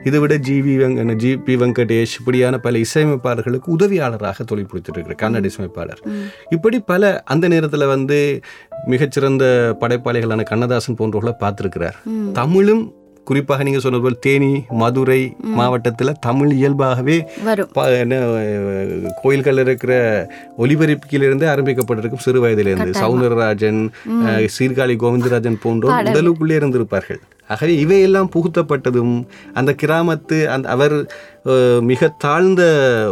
[0.04, 5.52] இதை விட ஜிவி வெங்க ஜி பி வெங்கடேஷ் இப்படியான பல இசையமைப்பாளர்களுக்கு உதவியாளராக தொழில் புரித்துட்டு இருக்கிறார் கன்னட
[5.52, 6.02] இசையமைப்பாளர்.
[6.50, 8.40] இப்படி பல அந்த நேரத்தில் வந்து
[8.86, 9.44] மிகச்சிறந்த
[9.80, 12.00] படைப்பாளிகளான கண்ணதாசன் போன்றவர்களை பார்த்துருக்கிறார்.
[12.34, 12.84] தமிழும்
[13.32, 14.52] குறிப்பாக நீங்கள் சொன்னது போல் தேனி
[14.82, 15.22] மதுரை
[15.58, 17.18] மாவட்டத்தில் தமிழ் இயல்பாகவே
[19.24, 19.94] கோயில்கள் இருக்கிற
[20.64, 23.00] ஒலிபரப்பிலிருந்து ஆரம்பிக்கப்பட்டிருக்கும் சிறு வயதிலிருந்து.
[23.04, 23.82] சவுந்தரராஜன்
[24.58, 27.22] சீர்காழி கோவிந்தராஜன் போன்றோர் உடலுக்குள்ளே இருந்திருப்பார்கள்.
[27.54, 29.16] ஆகவே இவையெல்லாம் புகுத்தப்பட்டதும்
[29.60, 30.96] அந்த கிராமத்து அந்த அவர்
[31.82, 32.62] மிக தாழ்ந்த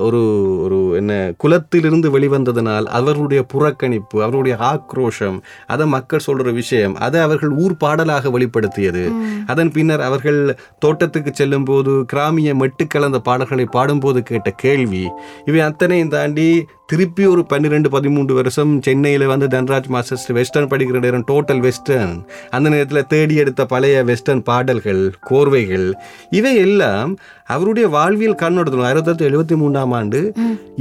[0.01, 0.21] ஒரு
[0.63, 7.77] ஒரு என்ன குலத்திலிருந்து வெளிவந்ததனால் அவர்களுடைய புறக்கணிப்பு அவருடைய ஆக்ரோஷம் அதை மக்கள் சொல்ற விஷயம் அதை அவர்கள் ஊர்
[7.77, 9.11] பாடலாக வெளிப்படுத்தியது.
[9.45, 15.09] அதன் பின்னர் அவர்கள் தோட்டத்துக்கு செல்லும் போது கிராமிய மெட்டு கலந்த பாடல்களை பாடும்போது கேட்ட கேள்வி
[15.45, 21.25] இவை அத்தனையும் தாண்டி திருப்பி ஒரு பன்னிரெண்டு பதிமூன்று வருஷம் சென்னையில் வந்து தன்ராஜ் மாஸ்டர்ஸ் வெஸ்டர்ன் படிக்கிற நேரம்
[21.31, 22.13] டோட்டல் வெஸ்டர்ன்.
[22.49, 25.85] அந்த நேரத்தில் தேடி எடுத்த பழைய வெஸ்டர்ன் பாடல்கள் கோர்வைகள்
[26.29, 27.11] இவை எல்லாம்
[27.45, 30.21] அவருடைய வாழ்வியல் கண்ணோட்டத்தில் ஆயிரத்தி தொள்ளாயிரத்தி எழுபத்தி மூன்றாம் ஆண்டு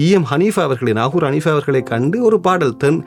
[0.07, 3.01] இஎம் ஹனீஃபா அவர்களை நாகூர் ஹனீஃபா அவர்களை கண்டு ஒரு பாடல் தென்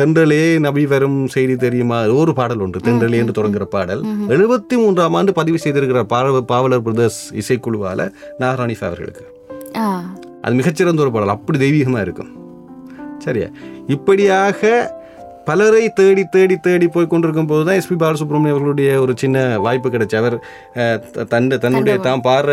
[0.00, 2.00] தென்றலே நபி வரும் செய்தி தெரியுமா?
[2.22, 4.04] ஒரு பாடல் உண்டு தென்றலே என்று தொடங்குகிற பாடல்.
[4.34, 9.26] எழுபத்தி மூன்றாம் ஆண்டு பதிவு செய்திருக்கிற பாவ பாவலர் பிரதர்ஸ் இசைக்குழுவால நாகூர் ஹனீஃபா அவர்களுக்கு.
[10.46, 11.28] அது மிகச்சிறந்த ஒரு பாடல்.
[11.28, 12.30] அப்படி தெய்வீகமாக இருக்கும்.
[13.18, 13.48] சரியா?
[13.86, 14.60] இப்படியாக
[15.44, 20.16] பலரை தேடி தேடி தேடி போய் கொண்டிருக்கும் போது தான் எஸ்பி பாலசுப்ரமணியம் அவர்களுடைய ஒரு சின்ன வாய்ப்பு கிடைச்சு.
[20.16, 20.36] அவர்
[20.74, 22.50] அஹ், த- தன்னுடைய தான் பாடுற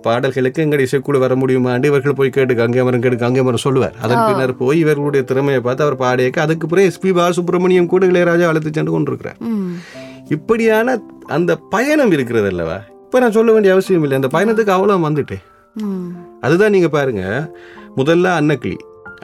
[0.00, 3.94] பாடல்களுக்கு எங்கள் இசைக்குழு வர முடியுமாண்டு இவர்கள் போய் கேட்டுக்க அங்கே மரம் கேட்டுக்க அங்கே மரம் சொல்லுவார்.
[4.00, 8.70] அதன் பின்னர் போய் இவர்களுடைய திறமையை பார்த்து அவர் பாடியக்க அதுக்கு பிறகு எஸ்பி பாலசுப்ரமணியம் கூட இளையராஜா அழைத்து
[8.72, 9.38] சென்று கொண்டிருக்கிறார்.
[10.28, 12.78] இப்படியான அந்த பயணம் இருக்கிறது அல்லவா?
[13.04, 14.16] இப்போ நான் சொல்ல வேண்டிய அவசியம் இல்லை.
[14.16, 15.42] அந்த பயணத்துக்கு அவ்வளோ வந்துட்டேன்
[16.40, 17.22] அதுதான் நீங்க பாருங்க.
[17.96, 18.78] முதல்ல அன்னக்கிளி.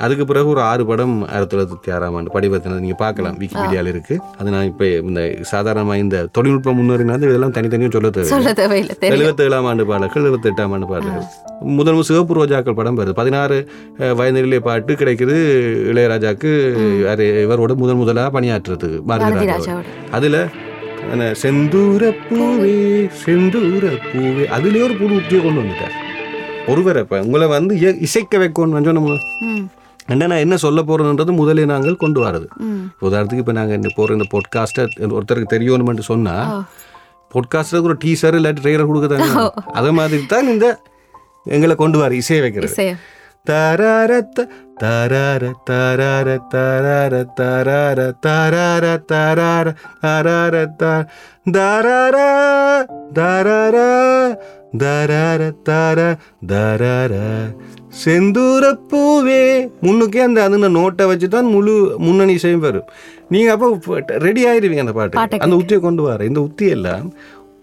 [0.06, 2.80] அதுக்கு பிறகு ஒரு ஆறு படம் ஆயிரத்தி தொள்ளாயிரத்தி ஆறாம் ஆண்டு படிவத்தினது.
[2.84, 3.36] நீங்க பார்க்கலாம்.
[3.40, 4.16] விக்கிபீடியால இருக்கு.
[4.38, 5.22] அது நான் இப்போ இந்த
[5.52, 8.96] சாதாரணமா இந்த தொழில்நுட்பம் முன்னேறினாலும் இதெல்லாம் தனித்தனியும் சொல்ல தேவை சொல்ல தேவையில்லை.
[9.00, 9.24] தெரியும்.
[9.24, 11.26] எழுபத்தி ஏழாம் ஆண்டு பாடல்கள் எழுபத்தி எட்டாம் ஆண்டு பாடல்கள்.
[11.78, 13.18] முதல் சிவப்பு ரோஜாக்கள் படம் வருது.
[13.20, 13.58] பதினாறு
[13.98, 15.36] வயதிலே பாட்டு கிடைக்குது.
[15.92, 16.52] இளையராஜாக்கு
[17.06, 19.72] யாரு, இவரோட முதல் முதலாக பணியாற்றுறது பாரதி
[20.10, 20.48] அதுல
[21.42, 22.76] செந்தூர பூவே
[23.24, 25.96] செந்தூர பூவே அதுலயே ஒரு புது உத்தியை கொண்டு வந்துட்டார்.
[26.68, 27.74] ஒருவர் இப்ப உங்களை வந்து
[28.06, 29.64] இசைக்க வைக்கணும் சொன்ன ம்.
[30.08, 32.46] என்ன நான் என்ன சொல்ல போறோன்றது முதலே நாங்கள் கொண்டு வரது
[33.02, 36.36] உதாரணத்துக்கு இப்போ நாங்கள் இந்த போகிற இந்த பொட்காஸ்ட்டை ஒருத்தருக்கு தெரியணும்னு சொன்னா
[37.30, 39.42] பொட்காஸ்ட்டுக்கு ஒரு டீசர் இல்லாட்டி ட்ரெய்லர் கொடுக்குறாங்க
[39.74, 40.66] அதே மாதிரி தான் இந்த
[41.46, 42.72] எங்களை கொண்டு வர இசையை வைக்கிறது.
[42.72, 42.98] இசையம்
[44.82, 49.66] தராரத்த தரார தரார தரார தரார தரார தரார
[50.02, 51.04] தரார த-
[51.56, 52.16] தரார
[53.12, 53.76] தரார
[54.78, 55.98] தரார தர
[56.50, 57.12] தரார
[58.00, 59.42] செந்தூர பூவே
[59.82, 62.88] முன்னுக்கே அந்த அந்த நோட்டை வச்சு தான் முழு முன்னணி இசையும் வரும்.
[63.28, 63.68] நீங்க அப்போ
[64.26, 67.06] ரெடி ஆயிருவீங்க அந்த பாட்டு பாட்டை அந்த உத்தியை கொண்டு வர இந்த உத்தி எல்லாம்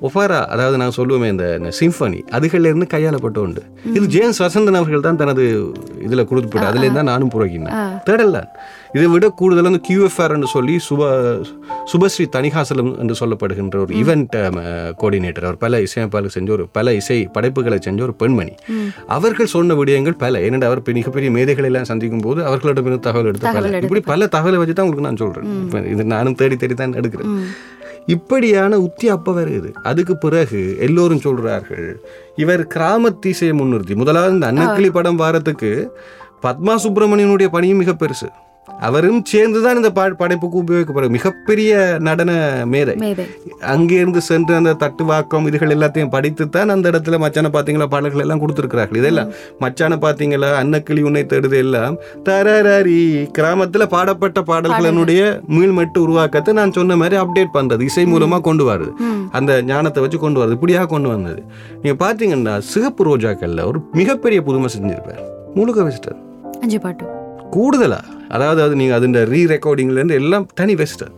[0.01, 1.45] ஒஃபாரா அதாவது நான் சொல்லுவேன் இந்த
[1.77, 3.61] சிம்பனி அதுகள்ல இருந்து கையாளப்பட்ட உண்டு.
[3.89, 5.43] இது ஜேம்ஸ் வசந்தன் அவர்கள் தான் தனது
[5.99, 7.75] இதுல கொடுத்துப்பட்டு அதுல இருந்தா நானும் புறக்கினேன்
[8.05, 8.39] தேடல
[8.93, 11.01] இதை விட கூடுதல் வந்து QFR என்று சொல்லி சுப
[11.91, 14.35] சுபஸ்ரீ தணிகாசலம் என்று சொல்லப்படுகின்ற ஒரு ஈவெண்ட்
[14.99, 18.53] கோஆர்டினேட்டர் அவர் பல இசையமைப்பாளர் செஞ்ச ஒரு பல இசை படைப்புகளை செஞ்ச ஒரு பெண்மணி.
[19.09, 20.41] அவர்கள் சொன்ன விடயங்கள் பல.
[20.41, 23.55] ஏனென்றால் அவர் பெரிய- மிகப்பெரிய மேதைகளை எல்லாம் சந்திக்கும் போது அவர்களிடமிருந்து தகவல் எடுத்து பல.
[23.83, 25.47] இப்படி பல தகவலை வச்சு தான் உங்களுக்கு நான் சொல்றேன்.
[25.63, 27.33] இப்ப இது நானும் தேடி தேடி தான் எடுக்கிறேன்.
[28.07, 32.01] இப்படியான உத்தி அப்போ வருது அதுக்கு பிறகு எல்லோரும் சொல்கிறார்கள்
[32.35, 35.91] இவர் கிராமத்தீசையை முன்னிறுத்தி முதலாவது இந்த அன்னக்கிளி படம் வாரத்துக்கு
[36.43, 38.27] பத்மா சுப்பிரமணியனுடைய பணியும் மிக பெருசு.
[38.79, 42.95] அவரும் சேர்ந்துதான் இந்த பா- படைப்புக்கு உபயோகிக்கப்படுற மிகப்பெரிய நடன மேதை.
[43.59, 48.95] அங்கிருந்து சென்று அந்த தட்டு வாக்கம் இதுகள் எல்லாத்தையும் படித்துத்தான் அந்த இடத்துல மச்சான பாத்தீங்களா பாடல்கள் எல்லாம் கொடுத்துருக்கிறார்கள்.
[48.95, 49.27] இதெல்லாம்
[49.59, 57.21] மச்சான பாத்தீங்களா அன்னக்கிளி உன்னை தேடுது எல்லாம் தரரி கிராமத்துல பாடப்பட்ட பாடல்களினுடைய மீள்மட்டு உருவாக்கத்தை நான் சொன்ன மாதிரி
[57.21, 57.81] அப்டேட் பண்றது.
[57.81, 58.91] இசை மூலமா கொண்டு வருது
[59.31, 61.43] அந்த ஞானத்தை வச்சு கொண்டு வருது இப்படியாக கொண்டு வந்தது.
[61.81, 65.23] நீங்க பாத்தீங்கன்னா சிகப்பு ரோஜாக்கள்ல ஒரு மிகப்பெரிய புதுமை செஞ்சிருப்பார்.
[65.53, 66.15] முழுக்க வெஸ்டர்
[66.61, 67.14] அஞ்சு பாட்டு.
[67.53, 68.01] கூடுதலா?
[68.29, 71.13] அதாவது அது நீங்க அதுன்ற ரீ ரெக்கார்டிங்ல இருந்து எல்லாம் தனி வெஸ்டர்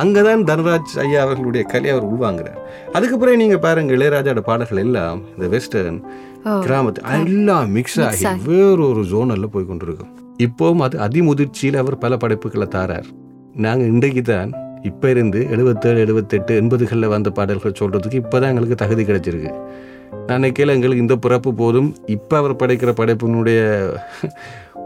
[0.00, 2.58] அங்கதான் தனராஜ் ஐயா அவர்களுடைய கலையை அவர் உள்வாங்குறார்.
[2.96, 5.98] அதுக்கு பிறகு நீங்க பாருங்க இளையராஜாவோட பாடல்கள் எல்லாம் இந்த வெஸ்டர்ன்.
[6.66, 10.12] கிராமத்து எல்லாம் மிக்ஸ் ஆகி வேறொரு ஜோனல்ல போய் கொண்டிருக்கும்.
[10.46, 13.08] இப்போவும் அது அதிமுதிர்ச்சியில் அவர் பல படைப்புகளை தாரார்.
[13.66, 14.52] நாங்க இன்றைக்கு தான்
[14.88, 19.52] இப்ப இருந்து எழுபத்தேழு எழுபத்தெட்டு எண்பதுகளில் வந்த பாடல்கள் சொல்றதுக்கு இப்பதான் எங்களுக்கு தகுதி கிடைச்சிருக்கு.
[20.26, 21.90] நான் நினைக்கல எங்களுக்கு இந்த பிறப்பு போதும்.
[22.06, 23.60] இப்போ அவர் படைக்கிற படைப்பினுடைய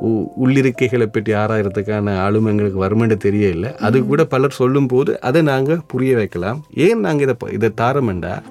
[0.03, 6.65] உள்ளிருக்கைகளை பற்றி ஆராயறதுக்கான ஆளும் எங்களுக்கு வருமென்று தெரியல அது கூட பலர் சொல்லும்போது அதை நாங்கள் புரிய வைக்கலாம்
[6.75, 8.43] ஏன் நாங்கள் இதை இதை தாரமெண்டா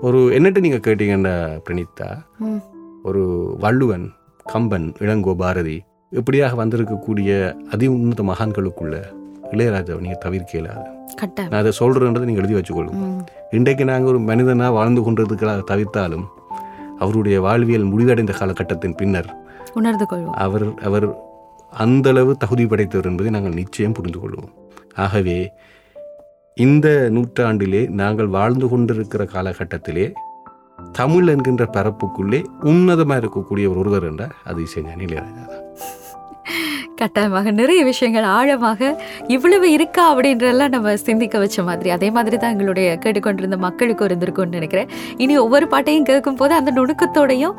[0.00, 2.22] ஒரு என்னட்டு நீங்கள் கேட்டீங்கண்டா பிரணீதா.
[3.02, 4.10] ஒரு வள்ளுவன்
[4.44, 9.02] கம்பன் இளங்கோ பாரதி இப்படியாக வந்திருக்கக்கூடிய அதி உன்னத மகான்களுக்குள்ள
[9.52, 10.88] இளையராஜாவை நீங்கள் தவிர்க்க இயலாது
[11.50, 13.26] நான் அதை சொல்கிறேன்றதை நீங்கள் எழுதி வச்சுக்கொள்ளுங்க.
[13.50, 16.26] இன்றைக்கு நாங்கள் ஒரு மனிதனாக வாழ்ந்து கொண்டிருக்கிறதாக தவிர்த்தாலும்
[16.98, 19.39] அவருடைய வாழ்வியல் முடிவடைந்த காலகட்டத்தின் பின்னர்
[19.74, 21.06] உணர்ந்து கொள்வோம் அவர் அவர்
[21.72, 24.50] அந்தளவு தகுதி படைத்தவர் என்பதை நாங்கள் நிச்சயம் புரிந்து கொள்வோம்
[24.96, 25.38] ஆகவே
[26.56, 30.06] இந்த நூற்றாண்டிலே நாங்கள் வாழ்ந்து கொண்டிருக்கிற காலகட்டத்திலே
[30.92, 35.66] தமிழ் என்கின்ற பரப்புக்குள்ளே உன்னதமாக இருக்கக்கூடிய ஒரு ஒருவர் என்றால் அது இசைஞானி இளையராஜா தான்.
[37.02, 38.90] கட்டாயமாக நிறைய விஷயங்கள் ஆழமாக
[39.36, 44.90] இவ்வளவு இருக்கா அப்படின்றதெல்லாம் நம்ம சிந்திக்க வச்ச மாதிரி அதே மாதிரி தான் எங்களுடைய கேட்டுக்கொண்டிருந்த மக்களுக்கு இருந்திருக்கும்னு நினைக்கிறேன்.
[45.24, 47.54] இனி ஒவ்வொரு பாட்டையும் கேட்கும் போது அந்த நுணுக்கத்தோடையும்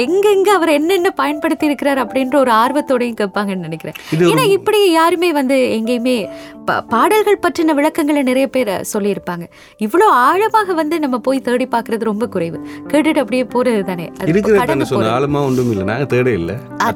[0.00, 3.98] எங்கெங்க அவர் என்னென்ன பயன்படுத்தி இருக்கிறார் அப்படின்ற ஒரு ஆர்வத்தோடையும் கேட்பாங்கன்னு நினைக்கிறேன்.
[4.32, 6.18] ஏன்னா இப்படி யாருமே வந்து எங்கேயுமே
[6.92, 9.44] பாடல்கள் பற்றின விளக்கங்களை நிறைய பேர் சொல்லியிருப்பாங்க.
[9.84, 12.58] இவ்வளோ ஆழமாக வந்து நம்ம போய் தேடி பார்க்கிறது ரொம்ப குறைவு.
[12.90, 15.02] கேட்டுட்டு அப்படியே போறது தானே அது இருக்கிறது.
[15.16, 15.84] ஆழமா ஒன்றும் இல்லை.
[15.90, 16.52] நாங்க தேட இல்ல.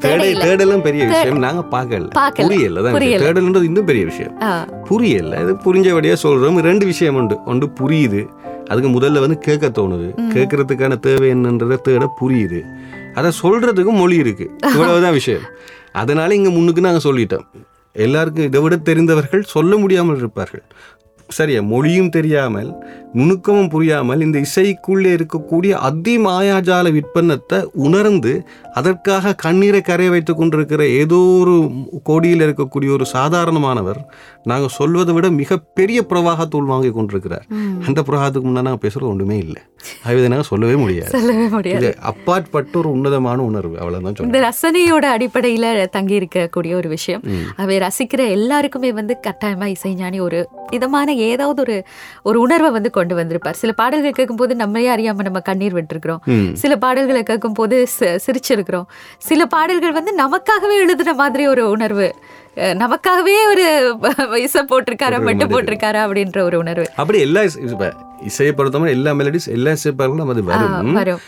[0.07, 1.45] தேடலும் பெரிய விஷயம்.
[1.47, 2.43] நாங்க பார்க்கல.
[2.43, 2.95] புரியல தான்.
[2.95, 4.39] தேடல்ன்றது இன்னும் பெரிய விஷயம்.
[4.85, 6.61] புரியல இது புரிஞ்சபடியா சொல்றோம்.
[6.61, 7.39] ரெண்டு விஷயம் உண்டு.
[7.47, 8.27] ஒன்று புரியுது.
[8.67, 10.15] அதுக்கு முதல்ல வந்து கேட்க தோணுது.
[10.35, 12.61] கேட்கறதுக்கான தேவை என்னன்றதை தேட புரியுது.
[13.15, 14.51] அதை சொல்றதுக்கும் மொழி இருக்கு.
[14.73, 15.43] இவ்வளவுதான் விஷயம்.
[15.93, 17.45] அதனால இங்க முன்னுக்கு நாங்க சொல்லிட்டோம்.
[17.93, 20.63] எல்லாருக்கும் இதை விட தெரிந்தவர்கள் சொல்ல முடியாமல் இருப்பார்கள்.
[21.39, 22.71] சரியா மொழியும் தெரியாமல்
[23.13, 28.33] நுணுக்கமும் புரியாமல் இந்த இசைக்குள்ளே இருக்கக்கூடிய அதிமாயாஜால விற்பனத்தை உணர்ந்து
[28.73, 31.55] அதற்காக கண்ணீரை கரைய வைத்துக் கொண்டிருக்கிற ஏதோ ஒரு
[32.03, 34.01] கோடியில் இருக்கக்கூடிய ஒரு சாதாரணமானவர்
[34.45, 37.47] நாங்கள் சொல்வதை விட மிகப்பெரிய பிரவாகத்தூள் வாங்கி கொண்டிருக்கிறார்.
[37.87, 39.63] அந்த பிரவாகத்துக்கு முன்னாடி நாங்கள் பேசுறது ஒன்றுமே இல்லை.
[40.05, 41.11] இதை நாங்கள் சொல்லவே முடியாது.
[41.11, 41.97] சொல்லவே முடியாது.
[42.01, 44.31] அப்பாற்பட்ட ஒரு உன்னதமான உணர்வு அவ்வளவுதான் சொல்றேன்.
[44.31, 47.23] இந்த ரசனையோட அடிப்படையில தங்கி இருக்கக்கூடிய ஒரு விஷயம்.
[47.57, 51.77] அவை ரசிக்கிற எல்லாருக்குமே வந்து கட்டாயமா இசைஞானி ஒரு விதமான ஏதாவது ஒரு
[52.29, 53.61] ஒரு உணர்வை வந்து கொண்டு வந்திருப்பார்.
[53.63, 56.53] சில பாடல்கள் கேட்கும்போது நம்மளே அறியாம நம்ம கண்ணீர் விட்டுருக்கிறோம்.
[56.63, 57.79] சில பாடல்களை கேட்கும்போது
[58.27, 58.89] சிரிச்சிருக்கிறோம்.
[59.29, 62.09] சில பாடல்கள் வந்து நமக்காகவே எழுதுன மாதிரி ஒரு உணர்வு.
[62.83, 63.67] நமக்காகவே ஒரு
[64.43, 66.87] இசை போட்டிருக்காரா மெட்டு போட்டிருக்காரா அப்படின்ற ஒரு உணர்வு.
[66.97, 67.43] அப்படி எல்லா
[68.31, 71.23] இசையை பொறுத்தவரை எல்லா மெலடிஸ் எல்லா இசைப்பார்களும் அது வரும்.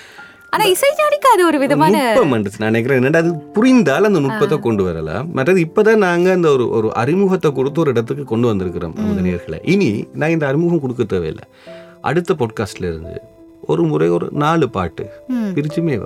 [0.54, 2.32] ஆனா இசைஞானிக்கு அது ஒரு விதமான நுட்பம்.
[2.62, 2.98] நான் நினைக்கிறேன்.
[3.00, 5.28] என்னடா அது புரிந்தால் அந்த நுட்பத்தை கொண்டு வரலாம்.
[5.36, 9.60] மற்றது இப்பதான் நாங்க அந்த ஒரு ஒரு அறிமுகத்தை கொடுத்து ஒரு இடத்துக்கு கொண்டு வந்திருக்கிறோம் நமது நேர்களை.
[9.74, 9.90] இனி
[10.22, 11.46] நான் இந்த அறிமுகம் கொடுக்க தேவையில்லை.
[12.10, 13.16] அடுத்த பாட்காஸ்ட்ல இருந்து
[13.72, 15.06] ஒரு முறை ஒரு நாலு பாட்டு.
[15.58, 15.96] பிரிச்சுமே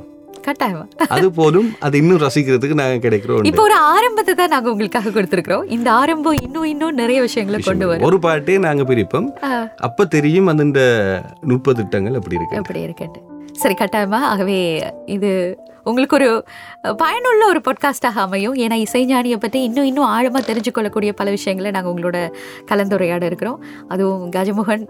[1.14, 5.64] அது போதும் அது இன்னும் ரசிக்கிறதுக்கு நாங்க கிடைக்கிறோம் இப்போ ஒரு ஆரம்பத்தை தான் நாங்க உங்களுக்காக கொடுத்திருக்கிறோம்.
[5.76, 8.06] இந்த ஆரம்பம் இன்னும் இன்னும் நிறைய விஷயங்களை கொண்டு வரும்.
[8.08, 9.30] ஒரு பாட்டே நாங்க பிரிப்போம்.
[9.88, 10.82] அப்ப தெரியும் அந்த
[11.52, 13.22] நுட்ப திட்டங்கள் அப்படி இருக்கு எப்படி இருக்கட்டு
[13.62, 14.20] சரி கட்டாயமா.
[14.32, 14.58] ஆகவே
[15.16, 15.30] இது
[15.90, 16.28] உங்களுக்கு ஒரு
[17.00, 18.54] பயனுள்ள ஒரு பாட்காஸ்டாக அமையும்.
[18.62, 22.18] ஏன்னா இசைஞானியை பற்றி இன்னும் இன்னும் ஆழமாக தெரிஞ்சுக்கொள்ளக்கூடிய பல விஷயங்களை நாங்கள் உங்களோட
[22.70, 23.60] கலந்துரையாட இருக்கிறோம்.
[23.88, 24.84] அதுவும் கஜமுகன்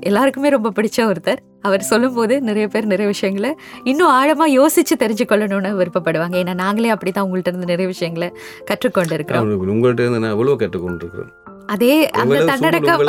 [0.00, 1.40] எல்லாருக்குமே ரொம்ப பிடிச்ச ஒருத்தர்.
[1.68, 3.50] அவர் சொல்லும்போது நிறைய பேர் நிறைய விஷயங்களை
[3.84, 6.36] இன்னும் ஆழமாக யோசித்து தெரிஞ்சுக்கொள்ளணும்னு விருப்பப்படுவாங்க.
[6.42, 8.30] ஏன்னா நாங்களே அப்படி தான் உங்கள்ட்ட இருந்து நிறைய விஷயங்களை
[8.70, 11.32] கற்றுக்கொண்டு இருக்கிறோம் உங்கள்கிட்ட இருந்து நான் எவ்வளவு கற்றுக்கொண்டிருக்கிறேன்
[11.74, 13.02] அதே அந்த தன்னடக்கம்.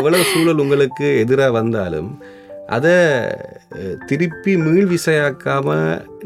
[0.00, 2.10] எவ்வளவு சூழல் உங்களுக்கு எதிராக வந்தாலும்
[2.76, 2.94] அதை
[4.06, 5.76] திருப்பி மீள் விசையாக்காம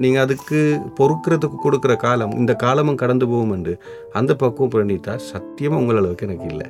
[0.03, 0.59] நீங்க அதுக்கு
[0.99, 3.75] பொறுக்கிறதுக்கு கொடுக்கிற காலம் இந்த காலமும் கடந்து போகும் என்று
[4.21, 6.67] அந்த பக்குவம் பண்ணிட்டா சத்தியமா உங்கள் அளவுக்கு எனக்கு இல்லை.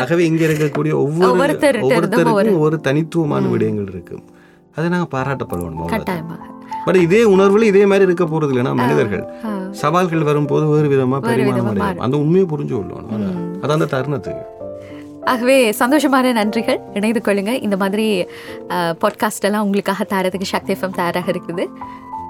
[0.00, 1.30] ஆகவே இங்க இருக்கக்கூடிய ஒவ்வொரு
[1.86, 4.24] ஒவ்வொருத்தருக்கும் ஒவ்வொரு தனித்துவமான விடயங்கள் இருக்கும்
[4.76, 5.94] அதை நாங்க பாராட்டப்படணும் அவ்வளவுதான்.
[5.94, 6.54] கட்டாயமாக.
[6.86, 9.24] பட் இதே உணர்வுல இதே மாதிரி இருக்க போறது இல்லைன்னா மனிதர்கள்.
[9.80, 13.10] சவால்கள் வரும்போது வேறு விதமா வேறு பரிமாணம் அடையும் அந்த உண்மையை புரிஞ்சு கொள்ளணும்.
[13.62, 14.44] அது அந்த தருணத்துக்கு.
[15.30, 16.78] ஆகவே சந்தோஷமான நன்றிகள்.
[16.94, 17.62] இணைந்து கொள்ளுங்க.
[17.62, 18.26] இந்த மாதிரி
[19.02, 21.66] பாட்காஸ்ட் எல்லாம் உங்களுக்காக தரதுக்கு சக்தி எஃப்எம் தயாராக இருக்குது.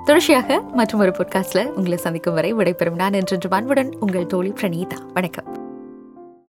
[0.05, 3.01] தொடர்ச்சியாக மற்றும் ஒரு பாட்காஸ்ட்ல உங்களை சந்திக்கும் வரை விடைபெறும்.
[3.03, 4.99] நான் என்றென்று அன்புடன் உங்கள் தோழி பிரணீதா.
[5.15, 5.68] வணக்கம்.